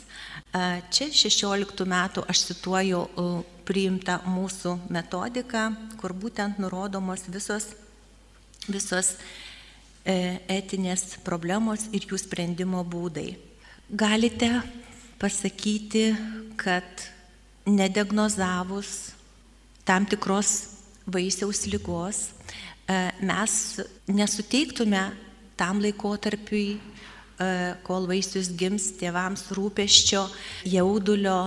Čia 0.95 1.11
16 1.11 1.83
metų 1.83 2.23
aš 2.31 2.45
cituoju 2.53 3.03
priimtą 3.67 4.21
mūsų 4.31 4.77
metodiką, 4.95 5.67
kur 5.99 6.15
būtent 6.15 6.63
nurodomos 6.63 7.27
visos 7.27 7.73
visos 8.69 9.15
e, 10.05 10.41
etinės 10.47 11.17
problemos 11.27 11.89
ir 11.91 12.07
jų 12.07 12.19
sprendimo 12.21 12.85
būdai. 12.85 13.33
Galite 13.91 14.61
pasakyti, 15.19 16.11
kad 16.61 17.09
nediagnozavus 17.67 19.17
tam 19.91 20.07
tikros 20.07 20.51
vaisiaus 21.11 21.65
lygos 21.67 22.19
e, 22.87 22.97
mes 23.27 23.55
nesuteiktume 24.07 25.01
tam 25.59 25.81
laikotarpiui, 25.83 26.77
e, 26.79 27.49
kol 27.83 28.07
vaisius 28.07 28.53
gims 28.55 28.93
tėvams 29.01 29.49
rūpeščio, 29.57 30.27
jaudulio, 30.77 31.41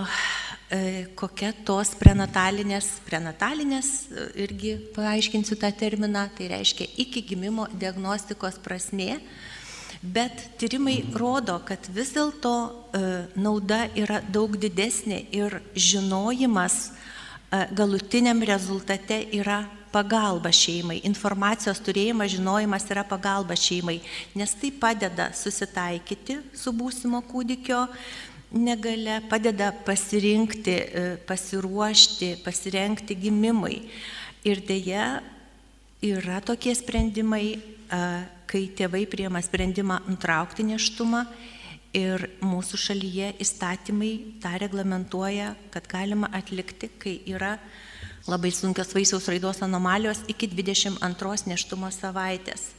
E, 0.73 1.05
kokia 1.13 1.51
tos 1.67 1.91
prenatalinės, 1.99 2.87
prenatalinės 3.05 3.89
irgi 4.41 4.71
paaiškinsiu 4.95 5.53
tą 5.61 5.69
terminą, 5.77 6.23
tai 6.33 6.47
reiškia 6.49 6.87
iki 7.03 7.21
gimimo 7.29 7.67
diagnostikos 7.77 8.57
prasme, 8.63 9.19
bet 10.01 10.41
tyrimai 10.57 10.95
rodo, 11.13 11.59
kad 11.67 11.85
vis 11.93 12.15
dėlto 12.15 12.55
nauda 13.37 13.83
yra 13.93 14.23
daug 14.33 14.57
didesnė 14.57 15.19
ir 15.35 15.59
žinojimas 15.77 16.87
galutiniam 17.75 18.41
rezultate 18.43 19.19
yra 19.35 19.63
pagalba 19.93 20.49
šeimai, 20.49 20.99
informacijos 21.05 21.77
turėjimas, 21.85 22.31
žinojimas 22.33 22.87
yra 22.89 23.03
pagalba 23.05 23.53
šeimai, 23.59 23.99
nes 24.33 24.55
tai 24.57 24.71
padeda 24.73 25.29
susitaikyti 25.37 26.39
su 26.57 26.73
būsimo 26.73 27.21
kūdikio 27.29 27.83
negale 28.53 29.19
padeda 29.29 29.71
pasirinkti, 29.85 30.73
e, 30.73 31.05
pasiruošti, 31.29 32.35
pasirenkti 32.45 33.17
gimimui. 33.27 33.83
Ir 34.43 34.59
dėja 34.65 35.21
yra 36.03 36.41
tokie 36.43 36.73
sprendimai, 36.75 37.45
kai 38.49 38.63
tėvai 38.75 39.05
priema 39.09 39.41
sprendimą 39.43 40.01
nutraukti 40.07 40.65
neštumą 40.67 41.23
ir 41.93 42.25
mūsų 42.41 42.79
šalyje 42.87 43.33
įstatymai 43.43 44.11
tą 44.41 44.55
reglamentuoja, 44.61 45.53
kad 45.73 45.87
galima 45.91 46.29
atlikti, 46.33 46.89
kai 46.99 47.19
yra 47.29 47.57
labai 48.27 48.51
sunkios 48.55 48.93
vaisiaus 48.95 49.27
raidos 49.29 49.61
anomalijos 49.65 50.23
iki 50.31 50.47
22 50.49 51.47
neštumo 51.51 51.91
savaitės. 51.93 52.71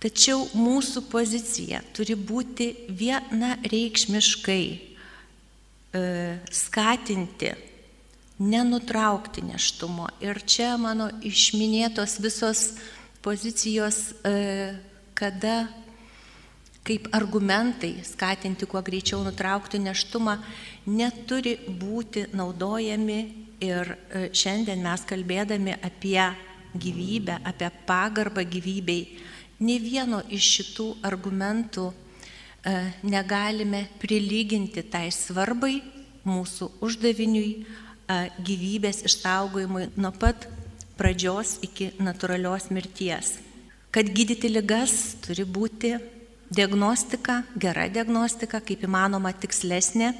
Tačiau 0.00 0.44
mūsų 0.54 1.06
pozicija 1.10 1.80
turi 1.96 2.14
būti 2.16 2.68
viena 2.92 3.54
reikšmiškai 3.64 4.64
e, 4.76 6.02
skatinti, 6.52 7.54
nenutraukti 8.38 9.44
neštumo. 9.48 10.10
Ir 10.20 10.42
čia 10.44 10.74
mano 10.80 11.08
išminėtos 11.24 12.18
visos 12.20 12.66
pozicijos, 13.24 14.12
e, 14.20 14.76
kada 15.16 15.64
kaip 16.86 17.08
argumentai 17.16 17.96
skatinti 18.06 18.68
kuo 18.70 18.82
greičiau 18.86 19.24
nutraukti 19.26 19.80
neštumą, 19.82 20.36
neturi 20.86 21.56
būti 21.66 22.28
naudojami 22.36 23.20
ir 23.64 23.90
e, 23.90 24.28
šiandien 24.30 24.84
mes 24.84 25.02
kalbėdami 25.08 25.74
apie 25.82 26.20
gyvybę, 26.76 27.40
apie 27.48 27.72
pagarbą 27.88 28.44
gyvybei, 28.46 29.02
Ne 29.56 29.78
vieno 29.80 30.18
iš 30.28 30.46
šitų 30.58 30.86
argumentų 31.08 31.86
e, 31.88 31.94
negalime 33.08 33.86
prilyginti 34.02 34.82
tai 34.84 35.06
svarbai 35.08 35.78
mūsų 36.28 36.68
uždaviniui 36.84 37.46
e, 37.56 38.18
gyvybės 38.44 39.00
išsaugojimui 39.08 39.86
nuo 39.96 40.10
pat 40.12 40.44
pradžios 40.98 41.54
iki 41.64 41.94
natūralios 42.04 42.68
mirties. 42.68 43.38
Kad 43.88 44.12
gydyti 44.12 44.50
ligas 44.52 45.16
turi 45.24 45.48
būti 45.48 45.94
diagnostika, 46.50 47.40
gera 47.58 47.86
diagnostika, 47.90 48.60
kaip 48.64 48.84
įmanoma 48.86 49.32
tikslesnė. 49.34 50.12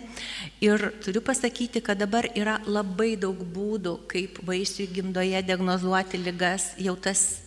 Ir 0.65 0.91
turiu 1.05 1.23
pasakyti, 1.25 1.83
kad 1.85 2.01
dabar 2.01 2.29
yra 2.35 2.59
labai 2.67 3.15
daug 3.21 3.39
būdų, 3.55 3.97
kaip 4.11 4.41
vaisių 4.47 4.89
gimdoje 4.97 5.43
diagnozuoti 5.47 6.21
ligas. 6.23 6.73
Jau 6.83 6.97
tas 6.99 7.47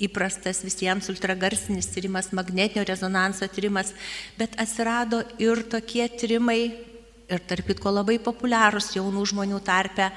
įprastas 0.00 0.62
visiems 0.64 1.10
ultragarsinis 1.12 1.90
tyrimas, 1.92 2.32
magnetinio 2.32 2.86
rezonanso 2.88 3.46
tyrimas, 3.52 3.92
bet 4.38 4.56
atsirado 4.60 5.22
ir 5.38 5.62
tokie 5.70 6.06
tyrimai, 6.08 6.60
ir 7.28 7.44
tarp 7.48 7.68
kitko 7.68 7.92
labai 7.92 8.18
populiarūs 8.22 8.94
jaunų 8.96 9.24
žmonių 9.30 9.60
tarpe, 9.64 10.10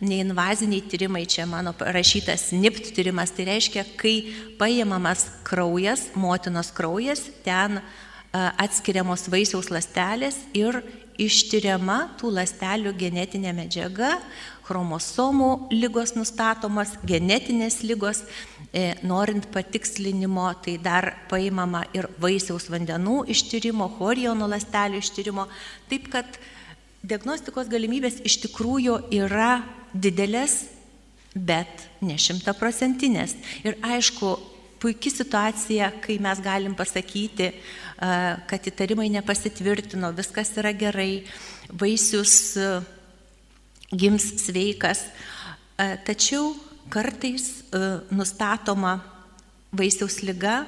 neinvaziniai 0.00 0.82
tyrimai, 0.90 1.26
čia 1.30 1.46
mano 1.46 1.74
rašytas 1.78 2.50
NIPT 2.56 2.94
tyrimas, 2.96 3.34
tai 3.34 3.46
reiškia, 3.50 3.84
kai 4.00 4.16
paimamas 4.58 5.28
kraujas, 5.46 6.08
motinos 6.18 6.72
kraujas, 6.74 7.28
ten 7.44 7.80
atskiriamos 8.34 9.28
vaisiaus 9.30 9.70
lastelės 9.70 10.40
ir 10.56 10.82
ištyriama 11.20 12.16
tų 12.18 12.32
lastelių 12.34 12.90
genetinė 12.98 13.52
medžiaga, 13.54 14.16
chromosomų 14.64 15.68
lygos 15.74 16.14
nustatomos, 16.16 16.96
genetinės 17.06 17.82
lygos, 17.84 18.24
e, 18.72 18.94
norint 19.04 19.46
patikslinimo, 19.52 20.48
tai 20.64 20.78
dar 20.82 21.12
paimama 21.30 21.84
ir 21.94 22.08
vaisiaus 22.18 22.70
vandenų 22.72 23.24
ištyrimo, 23.34 23.90
chorionų 23.98 24.48
lastelių 24.56 25.02
ištyrimo. 25.04 25.46
Taip 25.92 26.08
kad 26.10 26.38
diagnostikos 27.04 27.68
galimybės 27.68 28.22
iš 28.24 28.38
tikrųjų 28.46 28.96
yra 29.12 29.58
didelės, 29.92 30.64
bet 31.34 31.86
ne 32.00 32.16
šimtaprocentinės. 32.20 33.36
Ir 33.66 33.76
aišku, 33.84 34.34
puikia 34.82 35.12
situacija, 35.12 35.90
kai 36.04 36.18
mes 36.22 36.40
galim 36.44 36.76
pasakyti, 36.78 37.50
kad 38.50 38.68
įtarimai 38.70 39.08
nepasitvirtino, 39.14 40.10
viskas 40.16 40.52
yra 40.60 40.72
gerai, 40.76 41.24
vaisius 41.70 42.54
gims 43.94 44.26
sveikas. 44.44 45.06
Tačiau 46.06 46.52
kartais 46.92 47.64
nustatoma 48.14 48.98
vaisiaus 49.74 50.20
lyga 50.22 50.62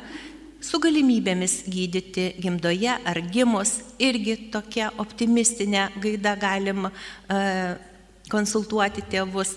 su 0.66 0.80
galimybėmis 0.82 1.60
gydyti 1.70 2.30
gimdoje 2.42 2.94
ar 3.06 3.20
gimus, 3.32 3.78
irgi 4.02 4.36
tokia 4.54 4.90
optimistinė 5.02 5.88
gaida 6.02 6.34
galim 6.40 6.88
konsultuoti 8.32 9.04
tėvus. 9.12 9.56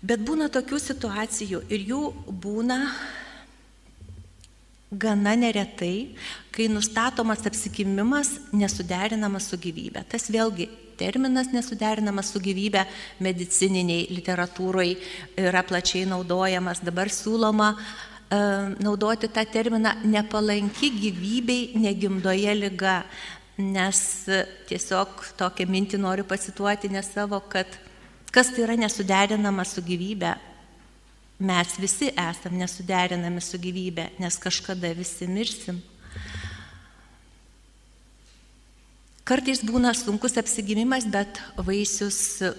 Bet 0.00 0.22
būna 0.24 0.48
tokių 0.52 0.78
situacijų 0.80 1.62
ir 1.72 1.88
jų 1.92 2.02
būna 2.42 2.78
gana 4.90 5.36
neretai, 5.38 6.16
kai 6.50 6.68
nustatomas 6.72 7.44
apsikimimas 7.46 8.32
nesuderinamas 8.52 9.50
su 9.50 9.58
gyvybė. 9.60 10.02
Tas 10.10 10.26
vėlgi 10.32 10.66
terminas 11.00 11.52
nesuderinamas 11.54 12.32
su 12.32 12.40
gyvybė 12.42 12.84
medicininiai 13.22 14.08
literatūrai 14.10 14.90
yra 15.38 15.62
plačiai 15.68 16.08
naudojamas. 16.10 16.82
Dabar 16.84 17.12
siūloma 17.12 17.70
e, 17.76 18.09
naudoti 18.30 19.28
tą 19.28 19.42
terminą 19.46 19.96
nepalanki 20.04 20.92
gyvybei 20.94 21.72
negimdoje 21.82 22.54
lyga, 22.54 23.00
nes 23.58 24.02
tiesiog 24.70 25.24
tokią 25.40 25.66
mintį 25.66 25.98
noriu 26.00 26.24
pacituoti 26.24 26.88
ne 26.92 27.02
savo, 27.02 27.40
kad 27.50 27.66
kas 28.30 28.52
tai 28.54 28.64
yra 28.68 28.78
nesuderinama 28.78 29.66
su 29.66 29.82
gyvybė, 29.82 30.36
Mes 31.40 31.78
visi 31.80 32.10
esam 32.20 32.58
nesuderinami 32.60 33.40
su 33.40 33.56
gyvybė, 33.56 34.10
nes 34.20 34.34
kažkada 34.36 34.90
visi 34.92 35.24
mirsim. 35.24 35.78
Kartais 39.24 39.62
būna 39.64 39.94
sunkus 39.96 40.36
apsigimimas, 40.36 41.06
bet 41.08 41.40
vaisius 41.56 42.20
e, 42.44 42.50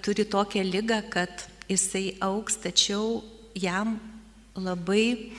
turi 0.00 0.24
tokią 0.24 0.62
lygą, 0.64 1.02
kad 1.12 1.44
jisai 1.68 2.14
auks, 2.24 2.56
tačiau 2.64 3.20
jam 3.52 3.98
labai 4.62 5.32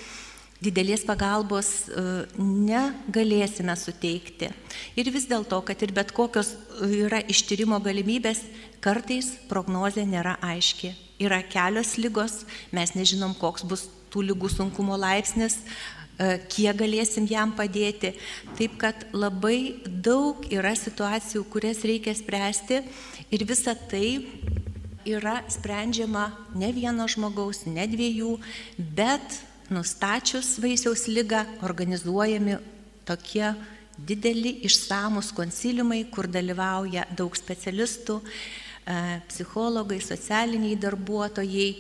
didelės 0.64 1.04
pagalbos 1.06 1.88
e, 1.88 2.06
negalėsime 2.42 3.76
suteikti. 3.78 4.52
Ir 4.98 5.12
vis 5.14 5.28
dėlto, 5.30 5.62
kad 5.66 5.82
ir 5.86 5.94
bet 5.94 6.14
kokios 6.18 6.56
yra 6.82 7.22
ištyrimo 7.30 7.78
galimybės, 7.86 8.42
kartais 8.82 9.36
prognozė 9.52 10.08
nėra 10.10 10.40
aiški 10.42 10.96
yra 11.20 11.42
kelios 11.42 11.98
lygos, 11.98 12.44
mes 12.72 12.94
nežinom, 12.96 13.34
koks 13.38 13.66
bus 13.68 13.88
tų 14.14 14.28
lygų 14.30 14.50
sunkumo 14.54 14.98
laipsnis, 15.00 15.60
e, 16.18 16.38
kiek 16.50 16.78
galėsim 16.78 17.28
jam 17.30 17.54
padėti. 17.58 18.14
Taip 18.58 18.78
kad 18.82 19.08
labai 19.14 19.82
daug 19.86 20.46
yra 20.54 20.76
situacijų, 20.78 21.44
kurias 21.52 21.84
reikia 21.86 22.14
spręsti 22.18 22.84
ir 23.34 23.46
visa 23.50 23.76
tai 23.76 24.22
yra 25.08 25.40
sprendžiama 25.52 26.28
ne 26.56 26.72
vieno 26.76 27.08
žmogaus, 27.10 27.66
ne 27.66 27.88
dviejų, 27.88 28.36
bet 28.78 29.40
nustačius 29.72 30.56
vaisiaus 30.64 31.08
lygą 31.12 31.46
organizuojami 31.66 32.60
tokie 33.08 33.52
dideli 33.98 34.60
išsamus 34.68 35.32
konsiliumai, 35.36 36.04
kur 36.12 36.28
dalyvauja 36.30 37.08
daug 37.18 37.36
specialistų, 37.36 38.22
E, 38.88 39.22
psichologai, 39.28 40.00
socialiniai 40.00 40.78
darbuotojai, 40.80 41.72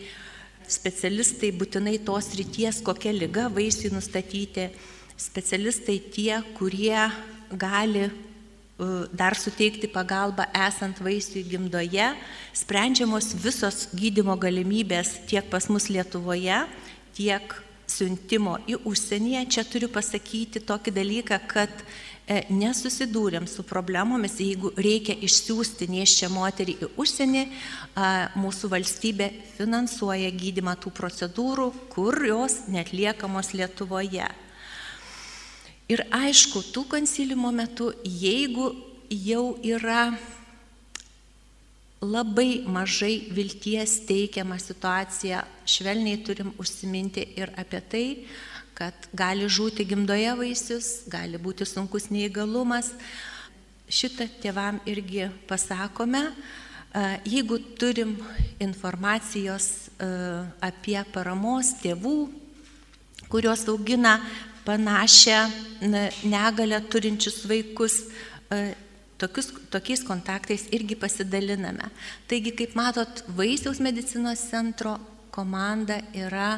specialistai 0.68 1.54
būtinai 1.56 2.02
tos 2.04 2.34
ryties, 2.36 2.82
kokia 2.84 3.14
lyga 3.16 3.46
vaisiui 3.48 3.94
nustatyti, 3.94 4.66
specialistai 5.16 6.02
tie, 6.12 6.34
kurie 6.58 7.06
gali 7.56 8.10
dar 9.12 9.38
suteikti 9.38 9.90
pagalbą 9.90 10.46
esant 10.68 11.00
vaisiui 11.02 11.46
gimdoje, 11.50 12.12
sprendžiamos 12.54 13.32
visos 13.42 13.88
gydimo 13.98 14.36
galimybės 14.38 15.16
tiek 15.30 15.48
pas 15.50 15.66
mus 15.70 15.90
Lietuvoje, 15.90 16.66
tiek 17.18 17.56
siuntimo 17.88 18.58
į 18.70 18.82
užsienyje. 18.86 19.48
Čia 19.56 19.66
turiu 19.66 19.90
pasakyti 19.90 20.62
tokį 20.62 20.94
dalyką, 21.00 21.42
kad 21.50 21.74
E, 22.28 22.42
nesusidūrėm 22.52 23.46
su 23.48 23.64
problemomis, 23.64 24.34
jeigu 24.44 24.74
reikia 24.76 25.14
išsiųsti 25.24 25.88
neščią 25.88 26.28
moterį 26.34 26.74
į 26.84 26.90
užsienį, 27.00 27.44
mūsų 28.36 28.70
valstybė 28.74 29.30
finansuoja 29.56 30.34
gydimą 30.36 30.74
tų 30.84 30.92
procedūrų, 30.98 31.70
kurios 31.94 32.66
netliekamos 32.68 33.54
Lietuvoje. 33.56 34.28
Ir 35.88 36.04
aišku, 36.12 36.66
tų 36.76 36.84
konsilimo 36.92 37.48
metu, 37.56 37.94
jeigu 38.04 38.74
jau 39.08 39.56
yra 39.64 40.10
labai 42.04 42.66
mažai 42.68 43.30
vilties 43.32 44.02
teikiama 44.06 44.60
situacija, 44.60 45.46
švelniai 45.64 46.20
turim 46.28 46.52
užsiminti 46.60 47.24
ir 47.40 47.54
apie 47.58 47.82
tai, 47.90 48.06
kad 48.78 49.08
gali 49.16 49.48
žūti 49.50 49.88
gimdoje 49.88 50.34
vaisius, 50.38 50.90
gali 51.10 51.40
būti 51.42 51.66
sunkus 51.66 52.12
neįgalumas. 52.12 52.92
Šitą 53.88 54.28
tėvam 54.44 54.82
irgi 54.86 55.32
pasakome. 55.48 56.28
Jeigu 57.26 57.58
turim 57.80 58.18
informacijos 58.60 59.88
apie 60.62 61.00
paramos 61.16 61.72
tėvų, 61.82 62.18
kurios 63.32 63.66
augina 63.72 64.20
panašią 64.68 65.40
negalę 66.28 66.82
turinčius 66.92 67.46
vaikus, 67.48 68.02
tokius, 69.18 69.52
tokiais 69.72 70.04
kontaktais 70.04 70.68
irgi 70.76 70.96
pasidaliname. 71.00 71.90
Taigi, 72.28 72.52
kaip 72.52 72.76
matot, 72.76 73.24
Vaisiaus 73.38 73.80
medicinos 73.80 74.44
centro 74.52 74.98
komanda 75.32 76.02
yra 76.14 76.58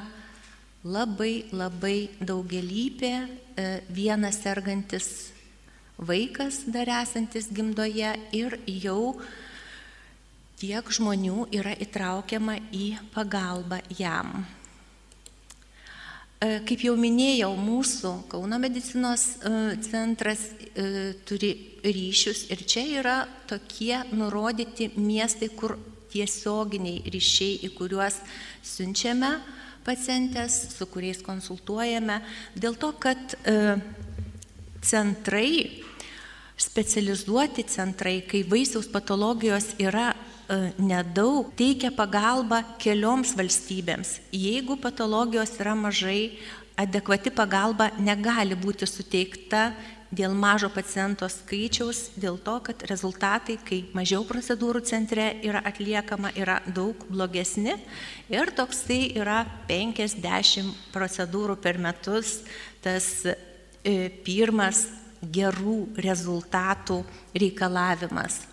labai 0.84 1.50
labai 1.52 2.10
daugelypė, 2.24 3.14
e, 3.56 3.82
vienas 3.92 4.40
sergantis 4.40 5.32
vaikas 6.00 6.64
dar 6.72 6.88
esantis 7.02 7.50
gimdoje 7.52 8.14
ir 8.32 8.56
jau 8.66 9.20
tiek 10.60 10.84
žmonių 10.84 11.50
yra 11.56 11.76
įtraukiama 11.76 12.60
į 12.72 12.96
pagalbą 13.14 13.82
jam. 14.00 14.46
E, 16.40 16.62
kaip 16.64 16.86
jau 16.88 16.94
minėjau, 16.96 17.52
mūsų 17.60 18.14
Kauno 18.32 18.60
medicinos 18.64 19.26
e, 19.44 19.54
centras 19.84 20.46
turi 21.28 21.50
ryšius 21.84 22.46
ir 22.54 22.62
čia 22.64 22.84
yra 23.02 23.16
tokie 23.50 23.98
nurodyti 24.16 24.94
miestai, 24.96 25.50
kur 25.52 25.76
tiesioginiai 26.14 27.04
ryšiai, 27.12 27.58
į 27.68 27.72
kuriuos 27.76 28.22
siunčiame 28.66 29.34
pacientės, 29.84 30.56
su 30.76 30.88
kuriais 30.90 31.22
konsultuojame, 31.26 32.20
dėl 32.56 32.78
to, 32.80 32.92
kad 33.02 33.36
e, 33.44 33.78
centrai, 34.86 35.84
specializuoti 36.60 37.66
centrai, 37.72 38.20
kai 38.28 38.44
vaisiaus 38.48 38.90
patologijos 38.92 39.74
yra 39.80 40.12
e, 40.14 40.29
nedaug, 40.82 41.52
teikia 41.58 41.92
pagalbą 41.94 42.64
kelioms 42.82 43.36
valstybėms. 43.38 44.16
Jeigu 44.34 44.80
patologijos 44.82 45.54
yra 45.62 45.76
mažai, 45.78 46.40
adekvati 46.80 47.32
pagalba 47.36 47.92
negali 48.00 48.58
būti 48.58 48.88
suteikta 48.90 49.70
dėl 50.10 50.34
mažo 50.34 50.72
paciento 50.74 51.28
skaičiaus, 51.30 52.16
dėl 52.18 52.40
to, 52.42 52.56
kad 52.66 52.82
rezultatai, 52.90 53.60
kai 53.62 53.84
mažiau 53.94 54.24
procedūrų 54.26 54.82
centre 54.90 55.28
yra 55.46 55.62
atliekama, 55.70 56.34
yra 56.34 56.60
daug 56.66 56.98
blogesni 57.12 57.76
ir 58.32 58.50
toksai 58.58 59.14
yra 59.20 59.44
50 59.70 60.90
procedūrų 60.96 61.60
per 61.62 61.78
metus, 61.78 62.40
tas 62.82 63.22
e, 63.30 64.10
pirmas 64.26 64.88
gerų 65.22 65.84
rezultatų 66.02 67.04
reikalavimas. 67.38 68.49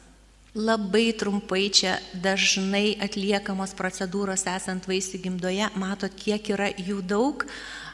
Labai 0.56 1.10
trumpai 1.12 1.66
čia 1.68 1.98
dažnai 2.16 2.96
atliekamos 3.04 3.74
procedūros 3.76 4.46
esant 4.48 4.88
vaisių 4.88 5.20
gimdoje, 5.26 5.68
matot, 5.76 6.14
kiek 6.16 6.48
yra 6.54 6.70
jų 6.72 7.02
daug, 7.04 7.44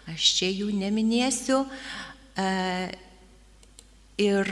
aš 0.07 0.29
čia 0.39 0.51
jų 0.53 0.71
neminėsiu. 0.79 1.65
E, 2.39 2.47
Ir 4.23 4.45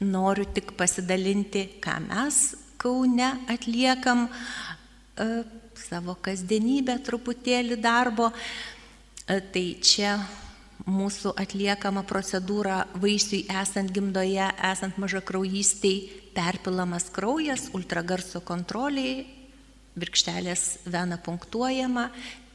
noriu 0.00 0.44
tik 0.50 0.74
pasidalinti, 0.74 1.78
ką 1.80 2.00
mes 2.08 2.56
Kaune 2.76 3.28
atliekam 3.46 4.26
e, 4.26 5.26
savo 5.78 6.16
kasdienybę 6.18 6.96
truputėlį 7.06 7.78
darbo. 7.78 8.32
E, 9.30 9.38
tai 9.54 9.62
čia 9.78 10.16
mūsų 10.90 11.36
atliekama 11.38 12.02
procedūra 12.02 12.80
vaisiui 12.98 13.44
esant 13.62 13.94
gimdoje, 13.94 14.48
esant 14.72 14.98
mažakraujistiai, 14.98 16.02
perpilamas 16.34 17.10
kraujas, 17.14 17.68
ultragarso 17.76 18.40
kontroliai, 18.46 19.26
virkštelės 19.98 20.86
vena 20.88 21.18
punktuojama, 21.20 22.08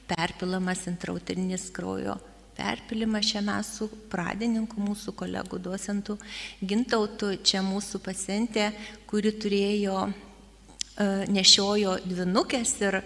perpilamas 0.10 0.88
intrautirinis 0.90 1.70
kraujo 1.76 2.18
perpilimas 2.58 3.26
čia 3.30 3.42
mes 3.46 3.70
su 3.78 3.88
pradininku 4.12 4.82
mūsų 4.82 5.14
kolegų 5.18 5.60
docentų 5.62 6.18
gintautu, 6.66 7.36
čia 7.46 7.62
mūsų 7.66 8.02
pacientė, 8.04 8.72
kuri 9.10 9.34
turėjo, 9.38 10.08
e, 10.08 11.08
nešiojo 11.30 12.00
dvinukės 12.06 12.74
ir 12.82 13.02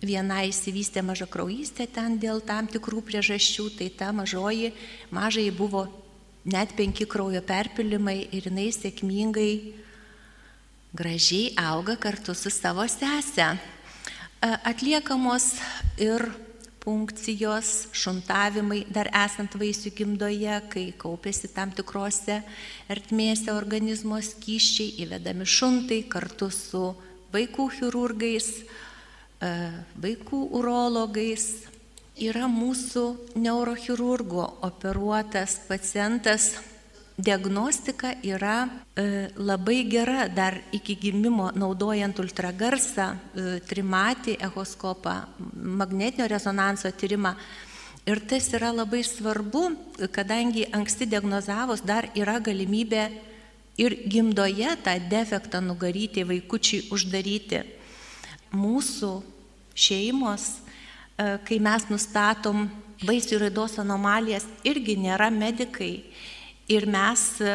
viena 0.00 0.42
įsivystė 0.48 1.04
maža 1.04 1.28
kraujystė 1.28 1.88
ten 1.92 2.18
dėl 2.22 2.40
tam 2.40 2.68
tikrų 2.72 3.04
priežasčių, 3.10 3.70
tai 3.78 3.90
ta 3.90 4.12
mažoji, 4.16 4.72
mažai 5.10 5.50
buvo 5.50 5.86
net 6.44 6.72
penki 6.78 7.06
kraujo 7.06 7.42
perpilimai 7.44 8.28
ir 8.32 8.48
jinai 8.48 8.70
sėkmingai 8.72 9.52
gražiai 10.96 11.52
auga 11.60 11.96
kartu 11.96 12.34
su 12.34 12.50
savo 12.50 12.86
sese. 12.88 13.46
E, 13.46 14.48
atliekamos 14.64 15.44
ir 15.98 16.24
funkcijos, 16.86 17.88
šuntavimai 17.98 18.84
dar 18.94 19.08
esant 19.24 19.56
vaisių 19.58 19.90
gimdoje, 19.98 20.58
kai 20.70 20.84
kaupėsi 20.94 21.50
tam 21.54 21.72
tikrose 21.74 22.38
ertmėse 22.92 23.50
organizmo 23.50 24.20
skyščiai, 24.22 24.92
įvedami 25.02 25.48
šuntai 25.50 26.04
kartu 26.12 26.46
su 26.54 26.84
vaikų 27.34 27.66
chirurgais, 27.78 28.52
e, 29.42 29.50
vaikų 29.98 30.44
urologais. 30.60 31.66
Yra 32.16 32.46
mūsų 32.48 33.02
neurochirurgo 33.36 34.46
operuotas 34.64 35.58
pacientas 35.68 36.54
diagnostika 37.16 38.12
yra 38.22 38.68
e, 38.94 39.28
labai 39.36 39.88
gera 39.88 40.28
dar 40.28 40.60
iki 40.72 40.96
gimimo 41.00 41.50
naudojant 41.56 42.18
ultragarsą, 42.20 43.06
e, 43.16 43.60
trimatį 43.64 44.36
echoskopą, 44.44 45.14
magnetinio 45.54 46.28
rezonanso 46.28 46.92
tyrimą. 46.92 47.32
Ir 48.06 48.20
tas 48.28 48.52
yra 48.54 48.68
labai 48.70 49.00
svarbu, 49.02 49.64
kadangi 50.14 50.68
anksti 50.70 51.08
diagnozavus 51.10 51.82
dar 51.82 52.06
yra 52.14 52.36
galimybė 52.38 53.08
ir 53.80 53.96
gimdoje 54.06 54.76
tą 54.84 54.94
defektą 55.10 55.60
nugaryti, 55.64 56.22
vaikučiai 56.22 56.86
uždaryti. 56.92 57.64
Mūsų 58.52 59.10
šeimos, 59.74 60.60
e, 61.16 61.38
kai 61.48 61.58
mes 61.58 61.88
nustatom 61.88 62.68
vaisių 63.00 63.40
raidos 63.40 63.80
anomalijas, 63.80 64.44
irgi 64.64 65.00
nėra 65.00 65.32
medikai 65.32 66.04
Ir 66.68 66.86
mes 66.90 67.20
e, 67.38 67.50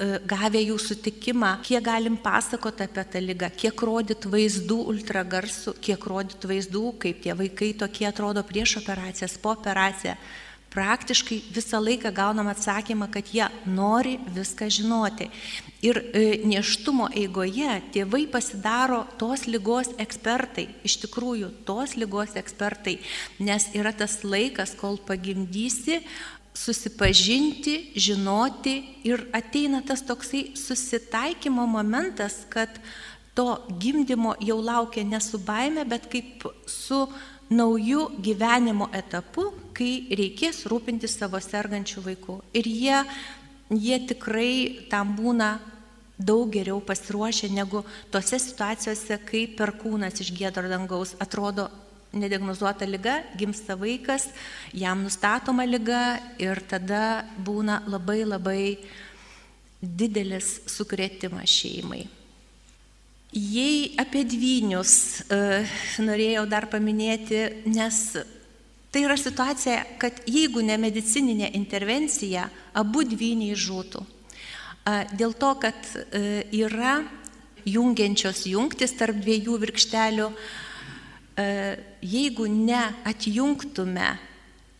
e, 0.00 0.06
gavę 0.24 0.60
jų 0.62 0.78
sutikimą, 0.80 1.58
kiek 1.66 1.84
galim 1.84 2.16
pasakoti 2.16 2.86
apie 2.86 3.04
tą 3.12 3.20
lygą, 3.20 3.50
kiek 3.60 3.84
rodyt 3.84 4.24
vaizdų 4.24 4.78
ultragarsų, 4.94 5.76
kiek 5.84 6.06
rodyt 6.08 6.46
vaizdų, 6.48 6.86
kaip 7.02 7.20
tie 7.26 7.36
vaikai 7.36 7.74
tokie 7.84 8.08
atrodo 8.08 8.44
prieš 8.48 8.78
operacijas, 8.80 9.36
po 9.36 9.52
operaciją. 9.52 10.16
Praktiškai 10.72 11.42
visą 11.52 11.82
laiką 11.84 12.08
gaunam 12.16 12.48
atsakymą, 12.48 13.10
kad 13.12 13.28
jie 13.28 13.44
nori 13.68 14.16
viską 14.32 14.70
žinoti. 14.72 15.28
Ir 15.84 16.00
e, 16.00 16.22
neštumo 16.48 17.10
eigoje 17.12 17.74
tėvai 17.92 18.24
pasidaro 18.32 19.02
tos 19.20 19.44
lygos 19.44 19.92
ekspertai, 20.00 20.70
iš 20.88 21.02
tikrųjų 21.04 21.50
tos 21.68 21.98
lygos 22.00 22.32
ekspertai, 22.40 22.96
nes 23.44 23.68
yra 23.76 23.92
tas 23.92 24.22
laikas, 24.24 24.72
kol 24.80 24.96
pagimdysi, 24.96 26.00
susipažinti, 26.54 27.92
žinoti 27.96 28.74
ir 29.08 29.24
ateina 29.32 29.82
tas 29.86 30.04
toksai 30.04 30.52
susitaikymo 30.56 31.66
momentas, 31.66 32.44
kad 32.48 32.68
to 33.34 33.56
gimdymo 33.80 34.34
jau 34.40 34.60
laukia 34.60 35.04
ne 35.04 35.20
su 35.20 35.38
baime, 35.38 35.84
bet 35.84 36.06
kaip 36.12 36.44
su 36.66 37.06
nauju 37.50 38.08
gyvenimo 38.20 38.88
etapu, 38.92 39.50
kai 39.76 40.08
reikės 40.16 40.64
rūpinti 40.68 41.08
savo 41.08 41.40
sergančių 41.40 42.04
vaikų. 42.04 42.38
Ir 42.56 42.68
jie, 42.68 43.02
jie 43.72 43.98
tikrai 44.08 44.88
tam 44.92 45.16
būna 45.16 45.56
daug 46.18 46.52
geriau 46.52 46.80
pasiruošę 46.84 47.50
negu 47.52 47.82
tose 48.12 48.38
situacijose, 48.40 49.18
kai 49.26 49.46
perkūnas 49.58 50.20
iš 50.22 50.32
gėdro 50.36 50.68
dangaus 50.70 51.16
atrodo 51.20 51.68
nediagnozuota 52.12 52.86
lyga, 52.86 53.22
gimsta 53.38 53.76
vaikas, 53.78 54.28
jam 54.74 55.02
nustatoma 55.06 55.64
lyga 55.68 56.20
ir 56.40 56.60
tada 56.68 57.24
būna 57.44 57.82
labai 57.88 58.22
labai 58.26 58.64
didelis 59.82 60.60
sukretimas 60.70 61.50
šeimai. 61.50 62.04
Jei 63.32 63.94
apie 63.96 64.26
dvynius 64.28 64.94
e, 65.24 65.64
norėjau 66.04 66.44
dar 66.50 66.68
paminėti, 66.68 67.40
nes 67.64 68.00
tai 68.92 69.06
yra 69.06 69.16
situacija, 69.16 69.78
kad 69.98 70.20
jeigu 70.28 70.60
ne 70.60 70.76
medicininė 70.76 71.48
intervencija, 71.56 72.50
abu 72.76 73.06
dvyniai 73.08 73.56
žūtų. 73.56 74.04
E, 74.04 74.98
dėl 75.16 75.32
to, 75.32 75.54
kad 75.64 75.80
e, 75.96 76.44
yra 76.60 77.00
jungiančios 77.64 78.44
jungtis 78.52 78.92
tarp 79.00 79.16
dviejų 79.24 79.56
virkštelių, 79.64 80.28
E, 80.28 80.71
jeigu 81.36 82.46
neatjungtume 82.50 84.10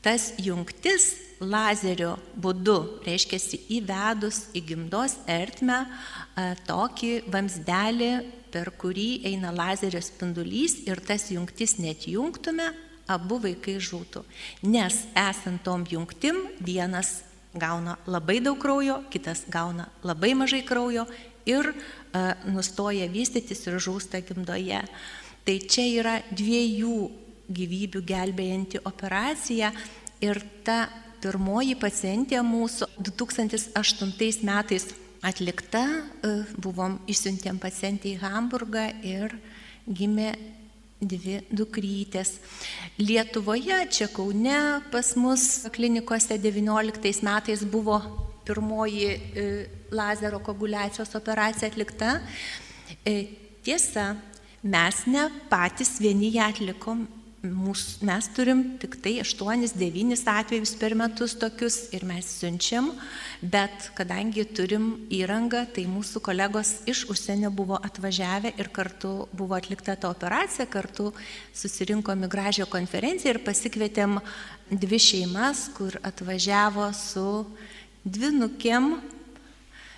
tas 0.03 0.33
jungtis 0.43 1.15
lazerio 1.43 2.17
būdu, 2.39 3.03
reiškia 3.07 3.39
įvedus 3.79 4.45
į 4.55 4.63
gimdos 4.67 5.17
ertmę 5.31 5.83
e, 5.83 6.53
tokį 6.69 7.13
vamsdelį, 7.33 8.13
per 8.53 8.71
kurį 8.79 9.25
eina 9.31 9.53
lazerio 9.55 10.03
spindulys 10.05 10.83
ir 10.87 11.01
tas 11.01 11.31
jungtis 11.33 11.79
net 11.81 12.07
jungtume, 12.11 12.69
abu 13.11 13.41
vaikai 13.43 13.79
žūtų. 13.83 14.23
Nes 14.69 15.03
esant 15.19 15.63
tom 15.65 15.87
jungtim, 15.89 16.39
vienas 16.61 17.23
gauna 17.55 17.97
labai 18.07 18.39
daug 18.45 18.61
kraujo, 18.61 19.01
kitas 19.13 19.47
gauna 19.51 19.89
labai 20.05 20.35
mažai 20.39 20.63
kraujo 20.69 21.07
ir 21.49 21.73
uh, 21.73 22.33
nustoja 22.47 23.09
vystytis 23.11 23.67
ir 23.67 23.81
žūsta 23.83 24.23
gimdoje. 24.29 24.85
Uh, 24.85 25.22
Tai 25.43 25.57
čia 25.67 25.85
yra 25.91 26.17
dviejų 26.31 26.97
gyvybių 27.53 28.03
gelbėjanti 28.07 28.83
operacija 28.87 29.73
ir 30.23 30.39
ta 30.67 30.87
pirmoji 31.23 31.75
pacientė 31.79 32.41
mūsų 32.47 32.89
2008 32.99 34.47
metais 34.47 34.87
atlikta, 35.23 35.83
e, 35.83 36.33
buvom 36.59 36.99
išsiuntėm 37.11 37.61
pacientį 37.63 38.17
į 38.17 38.21
Hamburgą 38.23 38.89
ir 39.07 39.37
gimė 39.87 40.33
dvi 41.03 41.41
dukrytės. 41.51 42.37
Lietuvoje, 42.99 43.79
čia 43.91 44.09
Kaune, 44.15 44.83
pas 44.91 45.15
mus 45.19 45.67
klinikose 45.75 46.39
19 46.39 47.23
metais 47.27 47.65
buvo 47.67 47.99
pirmoji 48.47 49.09
e, 49.11 49.47
lazero 49.95 50.41
koagulacijos 50.43 51.15
operacija 51.19 51.71
atlikta. 51.71 52.21
E, 53.07 53.15
tiesa, 53.63 54.17
Mes 54.63 55.07
ne 55.11 55.27
patys 55.51 55.97
vieni 55.99 56.31
ją 56.37 56.47
atlikom, 56.53 57.07
Mūs, 57.43 57.97
mes 58.07 58.29
turim 58.31 58.61
tik 58.79 59.01
tai 59.03 59.17
8-9 59.19 60.21
atvejus 60.31 60.77
per 60.79 60.93
metus 60.95 61.33
tokius 61.35 61.89
ir 61.91 62.05
mes 62.07 62.23
siunčiam, 62.39 62.93
bet 63.43 63.89
kadangi 63.99 64.45
turim 64.47 64.85
įrangą, 65.11 65.65
tai 65.75 65.83
mūsų 65.91 66.23
kolegos 66.23 66.71
iš 66.87 67.01
užsienio 67.11 67.51
buvo 67.51 67.81
atvažiavę 67.83 68.53
ir 68.63 68.71
kartu 68.71 69.27
buvo 69.35 69.57
atlikta 69.59 69.97
ta 69.99 70.13
operacija, 70.15 70.69
kartu 70.71 71.09
susirinkom 71.51 72.23
į 72.23 72.29
gražią 72.31 72.69
konferenciją 72.71 73.35
ir 73.35 73.41
pasikvietėm 73.43 74.21
dvi 74.71 75.01
šeimas, 75.03 75.65
kur 75.75 75.99
atvažiavo 75.99 76.93
su 76.95 77.27
dvinukėm, 78.07 79.01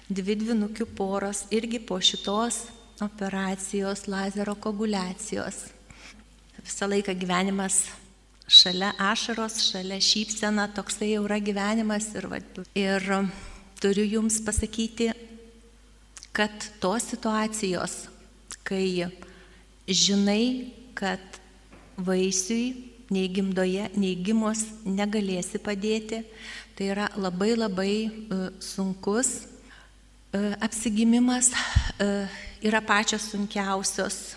dvi 0.08 0.38
dvinukių 0.46 0.88
poros 0.96 1.44
irgi 1.52 1.84
po 1.84 2.00
šitos 2.00 2.62
operacijos, 3.00 4.06
lazero 4.06 4.54
koagulacijos. 4.54 5.66
Visą 6.64 6.88
laiką 6.88 7.14
gyvenimas 7.18 7.82
šalia 8.48 8.92
ašaros, 9.00 9.58
šalia 9.70 9.98
šypsena, 10.00 10.68
toksai 10.76 11.14
jau 11.14 11.24
yra 11.26 11.40
gyvenimas. 11.42 12.10
Ir, 12.16 12.28
va, 12.30 12.40
ir 12.78 13.08
turiu 13.82 14.04
Jums 14.16 14.40
pasakyti, 14.44 15.10
kad 16.34 16.68
tos 16.80 17.10
situacijos, 17.12 18.08
kai 18.66 19.10
žinai, 19.88 20.72
kad 20.96 21.20
vaisiui 21.96 22.92
nei 23.12 23.28
gimdoje, 23.28 23.90
nei 24.00 24.14
gimos 24.16 24.64
negalėsi 24.84 25.60
padėti, 25.62 26.22
tai 26.74 26.88
yra 26.90 27.10
labai 27.20 27.52
labai 27.54 27.92
uh, 28.08 28.48
sunkus 28.62 29.44
uh, 30.34 30.54
apsigimimas. 30.64 31.52
Yra 32.64 32.80
pačios 32.80 33.28
sunkiausios. 33.28 34.36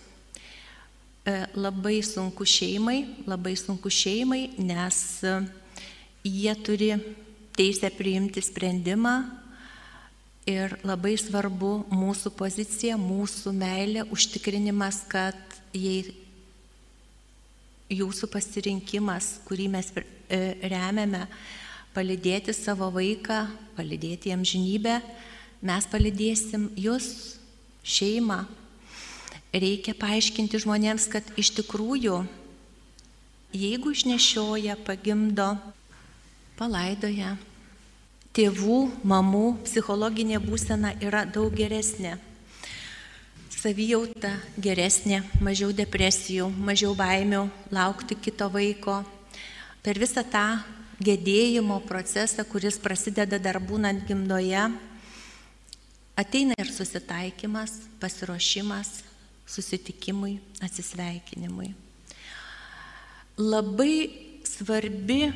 E, 1.23 1.31
labai 1.55 2.01
sunku 2.03 2.43
šeimai, 2.43 3.23
labai 3.23 3.53
sunku 3.55 3.87
šeimai, 3.87 4.49
nes 4.59 5.23
e, 5.23 5.31
jie 6.27 6.55
turi 6.59 6.89
teisę 7.55 7.87
priimti 7.95 8.43
sprendimą 8.43 9.13
ir 10.43 10.75
labai 10.83 11.15
svarbu 11.15 11.71
mūsų 11.87 12.33
pozicija, 12.35 12.99
mūsų 12.99 13.55
meilė, 13.55 14.03
užtikrinimas, 14.11 15.05
kad 15.07 15.39
jei 15.71 16.11
jūsų 17.95 18.27
pasirinkimas, 18.35 19.37
kurį 19.47 19.71
mes 19.71 19.95
e, 19.95 20.03
remiame, 20.67 21.23
palidėti 21.95 22.51
savo 22.51 22.91
vaiką, 22.91 23.45
palidėti 23.79 24.35
jam 24.35 24.43
žinybę, 24.43 24.99
mes 25.63 25.91
palidėsim 25.95 26.73
jūs, 26.75 27.37
šeimą. 27.88 28.43
Reikia 29.56 29.95
paaiškinti 29.97 30.60
žmonėms, 30.62 31.08
kad 31.10 31.26
iš 31.39 31.54
tikrųjų, 31.62 32.19
jeigu 33.56 33.95
išnešioja, 33.95 34.76
pagimdo, 34.86 35.56
palaidoja, 36.60 37.38
tėvų, 38.38 38.82
mamų 39.08 39.45
psichologinė 39.65 40.43
būsena 40.43 40.93
yra 41.02 41.23
daug 41.26 41.56
geresnė 41.56 42.17
savijauta 43.58 44.30
geresnė, 44.62 45.23
mažiau 45.41 45.71
depresijų, 45.73 46.45
mažiau 46.62 46.93
baimių 46.95 47.47
laukti 47.73 48.15
kito 48.15 48.45
vaiko. 48.54 49.02
Per 49.82 49.97
visą 49.97 50.21
tą 50.23 50.60
gedėjimo 51.02 51.80
procesą, 51.88 52.45
kuris 52.45 52.78
prasideda 52.80 53.39
dar 53.41 53.60
būnant 53.60 54.06
gimdoje, 54.08 54.67
ateina 56.17 56.56
ir 56.58 56.71
susitaikymas, 56.73 57.71
pasiruošimas 58.01 59.03
susitikimui, 59.47 60.39
atsisveikinimui. 60.65 61.71
Labai 63.38 64.10
svarbi 64.43 65.30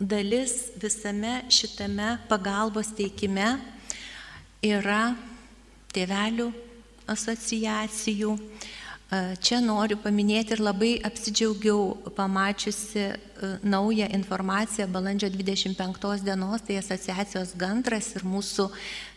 dalis 0.00 0.72
visame 0.80 1.42
šitame 1.52 2.16
pagalbos 2.30 2.88
teikime 2.96 3.52
yra 4.64 5.12
tėvelių 5.92 6.48
asociacijų. 7.12 8.32
Čia 9.12 9.58
noriu 9.60 9.98
paminėti 10.00 10.54
ir 10.54 10.60
labai 10.64 10.94
apsidžiaugiau 11.04 12.12
pamačiusi 12.16 13.10
naują 13.60 14.06
informaciją 14.08 14.86
balandžio 14.88 15.28
25 15.28 16.22
dienos, 16.24 16.64
tai 16.64 16.78
asociacijos 16.80 17.52
Gantras 17.60 18.08
ir 18.16 18.24
mūsų 18.24 18.70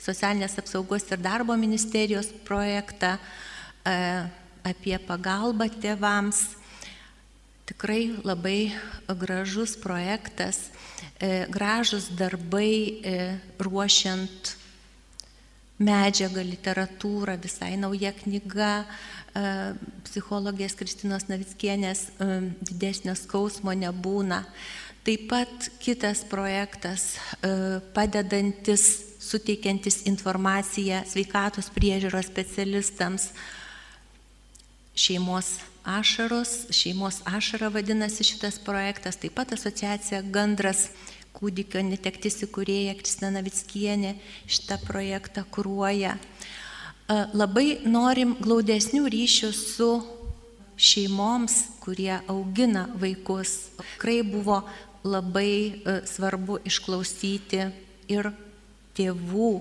socialinės 0.03 0.57
apsaugos 0.59 1.07
ir 1.15 1.23
darbo 1.23 1.55
ministerijos 1.55 2.27
projektą 2.43 3.13
apie 4.67 4.99
pagalbą 5.07 5.69
tėvams. 5.79 6.43
Tikrai 7.65 8.19
labai 8.27 8.75
gražus 9.07 9.77
projektas, 9.79 10.73
gražus 11.47 12.11
darbai 12.11 12.99
ruošiant 13.63 14.57
medžiagą, 15.79 16.43
literatūrą, 16.43 17.35
visai 17.41 17.75
nauja 17.79 18.13
knyga 18.15 18.73
e, 18.83 18.87
psichologės 20.05 20.77
Kristinos 20.79 21.27
Navickienės 21.27 22.07
e, 22.07 22.27
didesnio 22.69 23.15
skausmo 23.19 23.73
nebūna. 23.75 24.45
Taip 25.05 25.27
pat 25.29 25.67
kitas 25.83 26.23
projektas 26.25 27.15
e, 27.43 27.51
padedantis, 27.93 28.85
suteikiantis 29.25 30.03
informaciją 30.09 31.03
sveikatos 31.09 31.67
priežiūros 31.75 32.29
specialistams 32.31 33.29
šeimos 34.95 35.57
ašaros, 35.85 36.71
šeimos 36.73 37.19
ašara 37.29 37.69
vadinasi 37.73 38.25
šitas 38.25 38.57
projektas, 38.63 39.19
taip 39.21 39.35
pat 39.37 39.53
asociacija 39.53 40.23
Gandras 40.33 40.87
kūdikio 41.35 41.83
netektis 41.83 42.39
įkūrėja 42.47 42.95
Kristina 42.97 43.33
Navickienė 43.35 44.15
šitą 44.47 44.79
projektą 44.87 45.43
kūruoja. 45.51 46.15
Labai 47.05 47.83
norim 47.85 48.33
glaudesnių 48.41 49.05
ryšių 49.13 49.51
su 49.53 49.89
šeimoms, 50.73 51.57
kurie 51.83 52.15
augina 52.25 52.87
vaikus. 52.97 53.69
Tikrai 53.77 54.23
buvo 54.25 54.63
labai 55.05 55.83
svarbu 56.09 56.63
išklausyti 56.65 57.61
ir 58.09 58.31
tėvų 58.97 59.51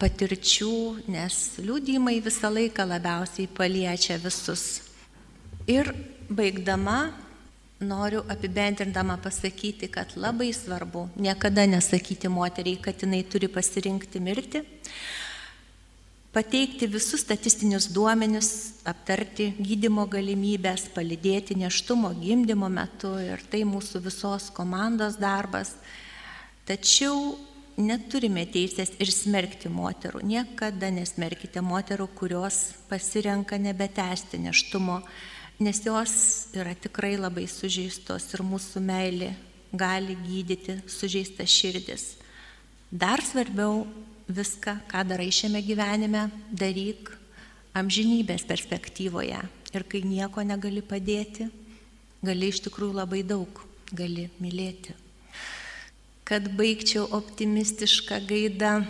patirčių, 0.00 0.72
nes 1.12 1.36
liūdimai 1.60 2.22
visą 2.24 2.48
laiką 2.52 2.88
labiausiai 2.88 3.52
paliečia 3.52 4.16
visus. 4.24 4.80
Ir 5.68 5.92
baigdama 6.28 7.12
Noriu 7.80 8.22
apibendrindama 8.32 9.18
pasakyti, 9.20 9.90
kad 9.92 10.14
labai 10.16 10.48
svarbu 10.56 11.10
niekada 11.20 11.66
nesakyti 11.68 12.28
moteriai, 12.32 12.80
kad 12.80 13.02
jinai 13.02 13.20
turi 13.28 13.50
pasirinkti 13.52 14.20
mirti, 14.20 14.62
pateikti 16.36 16.88
visus 16.92 17.24
statistinius 17.24 17.88
duomenius, 17.96 18.50
aptarti 18.84 19.48
gydimo 19.56 20.04
galimybės, 20.12 20.90
palidėti 20.94 21.56
neštumo 21.56 22.12
gimdymo 22.20 22.68
metu 22.68 23.14
ir 23.22 23.40
tai 23.50 23.64
mūsų 23.64 24.04
visos 24.04 24.50
komandos 24.54 25.16
darbas. 25.18 25.72
Tačiau 26.68 27.38
neturime 27.80 28.44
teisės 28.52 28.92
ir 29.00 29.08
smerkti 29.12 29.72
moterų. 29.72 30.20
Niekada 30.28 30.92
nesmerkite 30.92 31.64
moterų, 31.64 32.10
kurios 32.20 32.60
pasirenka 32.90 33.56
nebetesti 33.60 34.40
neštumo 34.44 35.00
nes 35.58 35.80
jos 35.84 36.12
yra 36.52 36.74
tikrai 36.76 37.16
labai 37.16 37.46
sužeistos 37.48 38.28
ir 38.34 38.42
mūsų 38.44 38.82
meilė 38.84 39.30
gali 39.72 40.16
gydyti 40.20 40.80
sužeistas 40.90 41.52
širdis. 41.52 42.04
Dar 42.92 43.22
svarbiau 43.24 43.86
viską, 44.28 44.78
ką 44.90 45.02
darai 45.08 45.30
šiame 45.34 45.62
gyvenime, 45.64 46.26
daryk 46.50 47.12
amžinybės 47.76 48.46
perspektyvoje. 48.48 49.40
Ir 49.74 49.84
kai 49.90 50.00
nieko 50.06 50.44
negali 50.46 50.82
padėti, 50.82 51.50
gali 52.24 52.48
iš 52.52 52.62
tikrųjų 52.66 52.96
labai 52.96 53.22
daug, 53.26 53.60
gali 53.92 54.30
mylėti. 54.40 54.94
Kad 56.26 56.48
baigčiau 56.58 57.04
optimistišką 57.14 58.22
gaidą, 58.26 58.80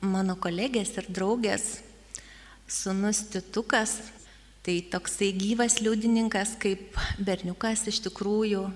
mano 0.00 0.36
kolegės 0.38 0.94
ir 1.00 1.08
draugės 1.10 1.80
sunus 2.68 3.24
Titukas 3.32 3.98
Tai 4.68 4.82
toksai 4.90 5.30
gyvas 5.32 5.78
liudininkas, 5.80 6.50
kaip 6.60 6.98
berniukas 7.24 7.86
iš 7.88 8.02
tikrųjų 8.04 8.66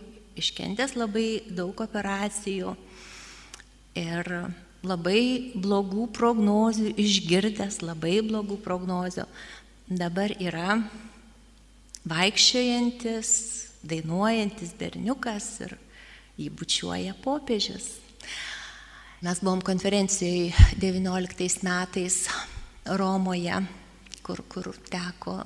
iškentęs 0.40 0.94
labai 0.96 1.42
daug 1.52 1.76
operacijų 1.84 2.70
ir 4.00 4.30
labai 4.86 5.52
blogų 5.54 6.08
prognozių, 6.14 6.92
išgirdęs 6.98 7.80
labai 7.84 8.20
blogų 8.26 8.58
prognozių, 8.64 9.26
dabar 9.90 10.34
yra 10.42 10.80
vaikščiojantis, 12.08 13.30
dainuojantis 13.86 14.74
berniukas 14.78 15.48
ir 15.66 15.76
jį 16.40 16.50
bučiuoja 16.58 17.14
popiežius. 17.22 17.98
Mes 19.22 19.38
buvom 19.38 19.62
konferencijoje 19.62 20.50
19 20.82 21.62
metais 21.62 22.24
Romoje, 22.98 23.60
kur, 24.26 24.40
kur 24.50 24.72
teko 24.90 25.36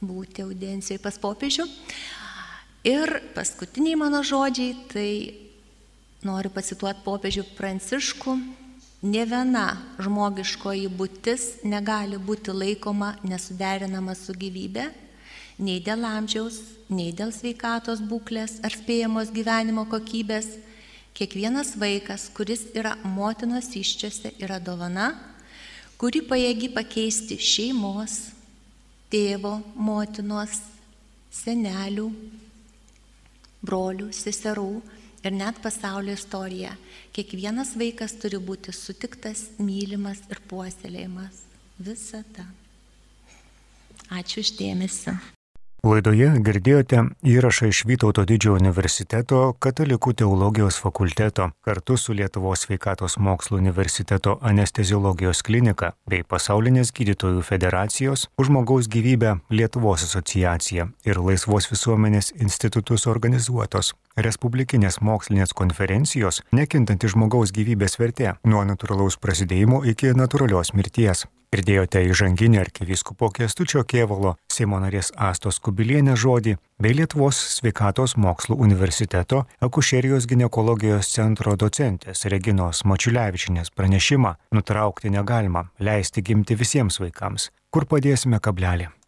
būti 0.00 0.44
audiencijai 0.46 1.00
pas 1.02 1.18
popiežių. 1.20 1.66
Ir 2.88 3.12
paskutiniai 3.34 3.98
mano 4.00 4.22
žodžiai, 4.24 4.76
tai 4.88 5.10
noriu 6.24 6.52
pacituoti 6.54 7.04
popiežių 7.04 7.44
Pranciškų. 7.58 8.36
Ne 9.06 9.22
viena 9.28 9.76
žmogiškoji 10.02 10.88
būtis 10.98 11.42
negali 11.68 12.16
būti 12.18 12.50
laikoma 12.50 13.12
nesuderinama 13.22 14.16
su 14.18 14.34
gyvybė, 14.34 14.86
nei 15.62 15.82
dėl 15.84 16.02
amžiaus, 16.08 16.56
nei 16.90 17.12
dėl 17.14 17.30
sveikatos 17.34 18.02
būklės 18.10 18.56
ar 18.66 18.74
spėjamos 18.74 19.30
gyvenimo 19.36 19.84
kokybės. 19.92 20.48
Kiekvienas 21.16 21.76
vaikas, 21.80 22.26
kuris 22.34 22.66
yra 22.74 22.96
motinos 23.04 23.70
iščiose, 23.78 24.34
yra 24.42 24.58
dovana, 24.60 25.12
kuri 26.00 26.24
pajėgi 26.26 26.72
pakeisti 26.74 27.38
šeimos, 27.38 28.18
tėvo, 29.12 29.60
motinos, 29.76 30.58
senelių, 31.44 32.10
brolių, 33.62 34.10
seserų 34.12 34.72
ir 35.26 35.34
net 35.34 35.58
pasaulio 35.62 36.14
istoriją. 36.16 36.72
Kiekvienas 37.16 37.74
vaikas 37.78 38.16
turi 38.22 38.40
būti 38.42 38.74
sutiktas, 38.74 39.48
mylimas 39.58 40.22
ir 40.30 40.42
puoselėjimas. 40.50 41.42
Visada. 41.78 42.46
Ačiū 44.16 44.44
uždėmesi. 44.44 45.16
Laidoje 45.86 46.26
girdėjote 46.42 47.02
įrašą 47.30 47.68
iš 47.70 47.84
Vytauto 47.86 48.24
didžiojo 48.26 48.56
universiteto 48.58 49.52
Katalikų 49.62 50.16
teologijos 50.18 50.80
fakulteto 50.82 51.46
kartu 51.62 51.94
su 52.00 52.16
Lietuvos 52.16 52.64
sveikatos 52.64 53.14
mokslo 53.22 53.60
universiteto 53.60 54.34
anesteziologijos 54.50 55.44
klinika 55.46 55.92
bei 56.10 56.24
Pasaulinės 56.26 56.90
gydytojų 56.96 57.44
federacijos 57.46 58.26
už 58.34 58.50
žmogaus 58.50 58.90
gyvybę 58.90 59.36
Lietuvos 59.54 60.08
asociacija 60.08 60.88
ir 61.06 61.22
Laisvos 61.22 61.70
visuomenės 61.70 62.32
institutus 62.34 63.06
organizuotos 63.06 63.92
Respublikinės 64.18 64.98
mokslinės 65.06 65.54
konferencijos 65.54 66.42
Nekintanti 66.50 67.14
žmogaus 67.14 67.54
gyvybės 67.54 68.00
vertė 68.02 68.34
nuo 68.42 68.66
natūralaus 68.66 69.20
prasidėjimo 69.22 69.84
iki 69.86 70.16
natūralios 70.18 70.74
mirties. 70.74 71.28
Girdėjote 71.56 72.02
įžanginį 72.10 72.58
arkivyskupo 72.60 73.30
Kestučio 73.32 73.80
Kievalo, 73.88 74.34
Seimo 74.52 74.76
narės 74.82 75.08
Astos 75.16 75.56
Kubilienė 75.64 76.12
žodį 76.20 76.52
bei 76.84 76.92
Lietuvos 76.98 77.38
sveikatos 77.54 78.12
mokslų 78.20 78.58
universiteto 78.66 79.46
akušerijos 79.64 80.28
gynekologijos 80.28 81.08
centro 81.14 81.56
docentės 81.56 82.26
Reginos 82.28 82.84
Mačiulevičinės 82.84 83.72
pranešimą 83.72 84.34
nutraukti 84.52 85.14
negalima, 85.16 85.70
leisti 85.80 86.20
gimti 86.20 86.60
visiems 86.60 87.00
vaikams. 87.00 87.48
Kur 87.72 87.88
padėsime 87.88 88.42
kablelį? 88.44 88.92